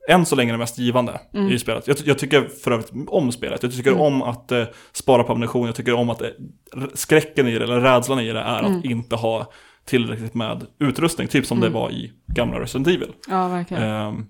[0.09, 1.19] än så länge det mest givande
[1.51, 1.87] i spelet.
[1.87, 3.63] Jag, jag tycker för övrigt om spelet.
[3.63, 5.65] Jag tycker om att eh, spara på ammunition.
[5.65, 6.27] Jag tycker om att eh,
[6.93, 9.51] skräcken i det, eller rädslan i det, är att inte ha
[9.85, 11.27] tillräckligt med utrustning.
[11.27, 13.11] Typ som det var i gamla Resident Evil.
[13.29, 13.83] ja, verkligen.
[13.83, 14.25] Ehm,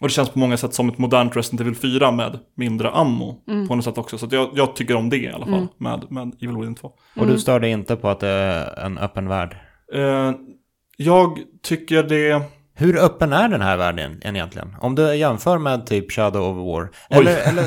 [0.00, 3.42] och det känns på många sätt som ett modernt Resident Evil 4 med mindre ammo
[3.68, 4.18] på något sätt också.
[4.18, 6.92] Så att jag, jag tycker om det i alla fall med, med Evil Within 2.
[7.16, 9.56] Och du stör dig inte på att det är en öppen värld.
[9.94, 10.32] Eh,
[10.96, 12.42] jag tycker det...
[12.74, 14.76] Hur öppen är den här världen egentligen?
[14.80, 16.90] Om du jämför med typ Shadow of War.
[17.18, 17.64] Eller, eller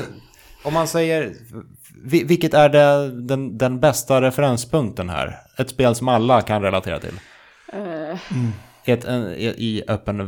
[0.63, 1.33] om man säger...
[2.03, 5.37] vi- vilket är det, den, den bästa referenspunkten här?
[5.57, 7.19] Ett spel som alla kan relatera till.
[7.73, 8.17] Eh,
[8.85, 10.25] Ett, en, i, öppen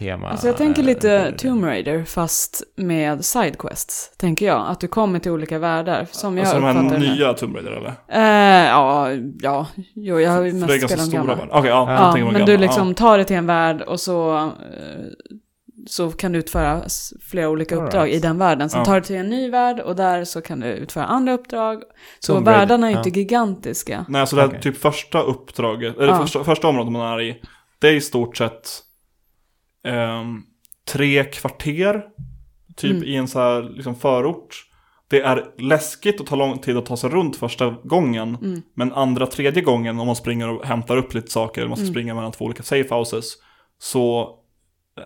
[0.00, 0.28] värld-tema.
[0.28, 4.66] Alltså jag tänker lite Tomb Raider fast med sidequests, tänker jag.
[4.68, 6.98] Att du kommer till olika världar, som jag Alltså de här det.
[6.98, 7.14] nu.
[7.14, 7.94] nya Tomb Raider eller?
[8.08, 9.08] Eh, ja,
[9.40, 11.46] ja, jo, jag har ju mest spelat de stora gamla.
[11.50, 12.46] Okej, ja, jag Ja, på men gamla.
[12.46, 14.50] du liksom tar dig till en värld och så, eh,
[15.86, 16.82] så kan du utföra
[17.30, 18.16] flera olika All uppdrag right.
[18.16, 18.70] i den världen.
[18.70, 18.84] Sen Ja.
[18.84, 21.82] tar du till en ny värld och där så kan du utföra andra uppdrag.
[22.20, 22.98] Så Tomb världarna är ja.
[23.04, 24.04] inte gigantiska.
[24.08, 24.60] Nej, alltså det här Okej.
[24.60, 26.20] typ första uppdraget, eller Ja.
[26.20, 27.36] första, första området man är i,
[27.78, 28.70] det är i stort sett
[29.84, 30.42] ehm,
[30.92, 32.02] tre kvarter,
[32.76, 33.04] typ Mm.
[33.04, 34.64] i en så här liksom förort.
[35.08, 38.62] Det är läskigt och tar lång tid att ta sig runt första gången, Mm.
[38.74, 41.82] men andra, tredje gången om man springer och hämtar upp lite saker, eller man ska
[41.84, 41.94] Mm.
[41.94, 43.32] springa mellan två olika safe houses,
[43.78, 44.34] så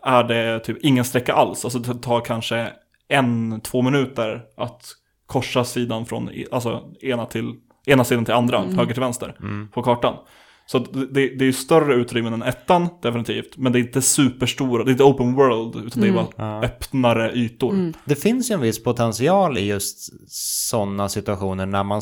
[0.02, 1.64] är det typ ingen sträcka alls.
[1.64, 2.72] Alltså det tar kanske
[3.08, 4.82] en, två minuter att
[5.26, 7.54] korsa sidan från i- alltså, ena, till,
[7.86, 8.78] ena sidan till andra, Mm.
[8.78, 9.68] höger till vänster Mm.
[9.72, 10.16] på kartan.
[10.70, 13.56] Så det, det är ju större utrymmen än ettan, definitivt.
[13.56, 16.24] Men det är inte superstora, det är inte open world, utan det är Mm.
[16.36, 16.62] bara Ja.
[16.64, 17.72] öppnare ytor.
[17.74, 17.92] Mm.
[18.04, 19.98] Det finns ju en viss potential i just
[20.68, 22.00] sådana situationer när man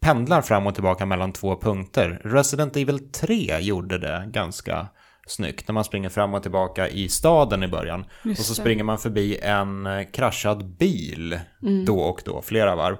[0.00, 2.20] pendlar fram och tillbaka mellan två punkter.
[2.24, 4.86] Resident Evil 3 gjorde det ganska
[5.26, 8.04] snyggt när man springer fram och tillbaka i staden i början.
[8.24, 8.60] Just och så det.
[8.60, 11.38] springer man förbi en eh, kraschad bil
[11.86, 12.96] då och då, flera varv.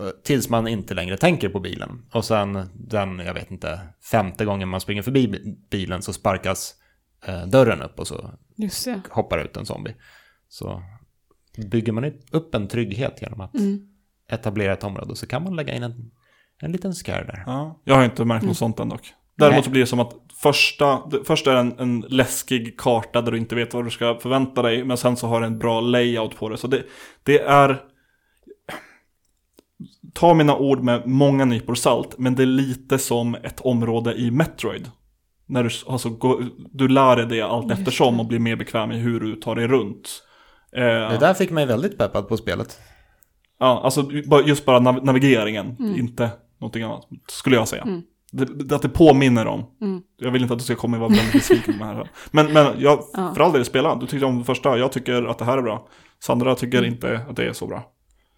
[0.00, 2.06] Eh, Tills man inte längre tänker på bilen.
[2.12, 3.80] Och sen den, jag vet inte,
[4.10, 6.74] femte gången man springer förbi bi- bilen så sparkas
[7.26, 9.00] eh, dörren upp och så Just det.
[9.10, 9.94] hoppar ut en zombie.
[10.48, 10.82] Så
[11.70, 13.78] bygger man upp en trygghet genom att Mm.
[14.30, 16.10] etablera ett område så kan man lägga in en,
[16.62, 17.42] en liten scare där.
[17.46, 18.48] Ja, jag har inte märkt Mm.
[18.48, 19.12] något sånt än dock.
[19.36, 23.32] Däremot så blir det som att första, det, första är en, en läskig karta där
[23.32, 25.80] du inte vet vad du ska förvänta dig, men sen så har det en bra
[25.80, 26.56] layout på det.
[26.56, 26.82] Så det,
[27.22, 27.82] det är...
[30.14, 34.30] Ta mina ord med många nypor salt, men det är lite som ett område i
[34.30, 34.90] Metroid.
[35.46, 36.42] När du, alltså, gå,
[36.72, 38.20] du lär dig det allt Just eftersom det.
[38.20, 40.22] och blir mer bekväm i hur du tar dig runt.
[40.76, 42.78] Eh, Det där fick mig väldigt peppad på spelet.
[43.58, 45.98] Ja, alltså bara- just bara nav navigeringen, Mm.
[45.98, 46.30] inte
[46.60, 47.82] någonting annat, skulle jag säga.
[47.82, 48.02] Mm.
[48.32, 49.64] Det, det, att det påminner om.
[49.80, 50.02] Mm.
[50.16, 52.10] Jag vill inte att du ska komma och vara väldigt besviken på det här.
[52.30, 53.32] Men, men jag, Ja.
[53.34, 53.94] för all del, spela.
[53.94, 55.88] Du tyckte om det första, jag tycker att det här är bra.
[56.20, 56.90] Sandra tycker Mm.
[56.92, 57.82] inte att det är så bra.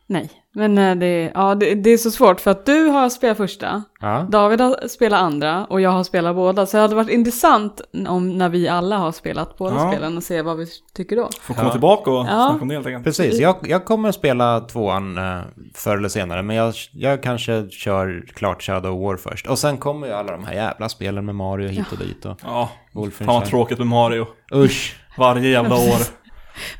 [0.06, 3.36] Nej, men eh, det, ja, det, det är så svårt för att du har spelat
[3.36, 4.26] första, Ja.
[4.30, 6.66] David har spelat andra och jag har spelat båda.
[6.66, 9.90] Så det hade varit intressant om när vi alla har spelat båda Ja.
[9.92, 11.28] spelen och se vad vi tycker då.
[11.40, 11.72] Får komma Ja.
[11.72, 12.48] tillbaka och Ja.
[12.50, 13.04] snacka om det helt enkelt.
[13.04, 15.40] Precis, jag, jag kommer att spela tvåan eh,
[15.74, 19.46] förr eller senare, men jag, jag kanske kör klart Shadow War först.
[19.46, 22.38] Och sen kommer ju alla de här jävla spelen med Mario hit och dit och
[22.44, 24.26] Ja, fan vad tråkigt med Mario.
[24.54, 24.96] Usch.
[25.18, 26.21] Varje jävla år.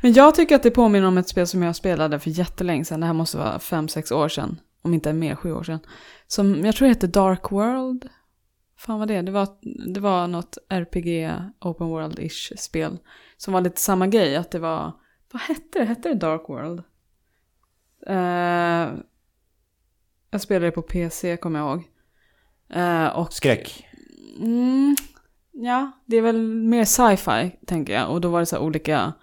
[0.01, 2.99] Men jag tycker att det påminner om ett spel som jag spelade för jättelänge sedan.
[2.99, 4.59] Det här måste vara fem sex år sedan.
[4.81, 5.79] Om inte mer, sju år sedan.
[6.27, 8.09] Som jag tror heter Dark World.
[8.77, 9.23] Fan vad det är.
[9.23, 9.47] Det var,
[9.93, 12.97] det var något RPG Open World-ish spel.
[13.37, 14.35] Som var lite samma grej.
[14.35, 14.91] Att det var,
[15.31, 15.85] vad hette det?
[15.85, 16.83] Hette det Dark World?
[18.07, 18.99] Eh,
[20.31, 21.83] jag spelade det på PC kommer jag ihåg.
[22.69, 23.87] Eh, och Skräck.
[24.39, 24.95] Mm,
[25.51, 28.11] ja, det är väl mer sci-fi tänker jag.
[28.11, 29.13] Och då var det så här olika,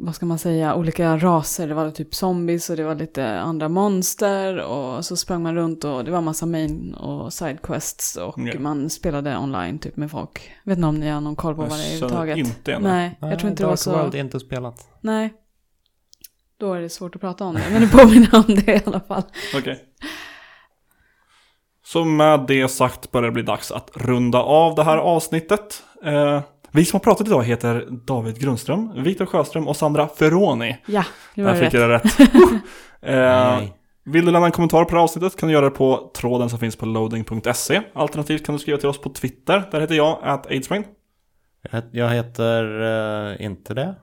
[0.00, 1.68] vad ska man säga, olika raser.
[1.68, 4.58] Det var typ zombies och det var lite andra monster.
[4.58, 8.16] Och så sprang man runt och det var massa main och side quests.
[8.16, 8.58] Och Okej.
[8.58, 10.50] man spelade online typ med folk.
[10.64, 12.36] Vet inte om ni har någon koll på Jag vad det är överhuvudtaget?
[12.38, 12.78] inte det.
[12.78, 13.92] Nej, jag tror inte det var Dark så.
[13.92, 14.88] World är inte spelat.
[15.00, 15.32] Nej.
[16.60, 17.62] Då är det svårt att prata om det.
[17.72, 19.22] Men det påminner om det i alla fall.
[19.56, 19.84] Okej.
[21.84, 25.82] Så med det sagt börjar det bli dags att runda av det här avsnittet.
[26.04, 26.40] Eh,
[26.72, 30.76] vi som har pratat idag heter David Grundström, Viktor Sjöström och Sandra Ferroni.
[30.86, 31.04] Ja,
[31.34, 31.72] det Där var fick rätt.
[31.74, 32.20] jag rätt.
[33.02, 33.68] eh,
[34.04, 36.50] vill du lämna en kommentar på det här avsnittet kan du göra det på tråden
[36.50, 37.80] som finns på loading.se.
[37.94, 39.62] Alternativt kan du skriva till oss på Twitter.
[39.70, 40.84] Där heter jag, at aidsbrain.
[41.92, 42.80] Jag- heter
[43.40, 43.94] eh, inte det.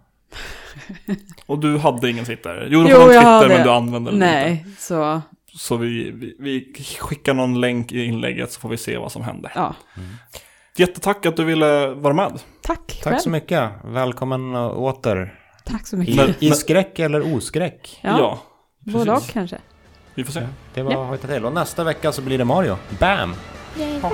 [1.45, 2.67] Och du hade ingen Twitter.
[2.71, 4.25] Jo, du Jo, hade en jag Twitter hade- men du använde den inte.
[4.33, 5.21] Nej, så
[5.53, 9.23] Så vi, vi, vi skickar någon länk i inlägget så får vi se vad som
[9.23, 9.51] händer.
[9.55, 9.75] ja.
[10.77, 12.39] Jättetack att du ville vara med.
[12.61, 13.17] Tack Tack själv.
[13.19, 13.69] så mycket.
[13.83, 15.39] Välkommen eh, åter.
[15.65, 16.43] Tack så I, mycket.
[16.43, 17.99] I men- skräck eller oskräck.
[18.01, 18.39] Ja,
[18.79, 19.57] både och kanske.
[20.15, 20.47] Vi får se.
[20.73, 21.03] Det var Ja.
[21.03, 21.45] hojta till.
[21.45, 22.77] Och nästa vecka så blir det Mario.
[22.99, 23.35] Bam!
[23.79, 23.99] Yay.
[23.99, 24.09] Ha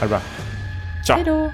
[0.00, 0.20] det bra.
[1.06, 1.14] Tja!
[1.14, 1.50] Hej då.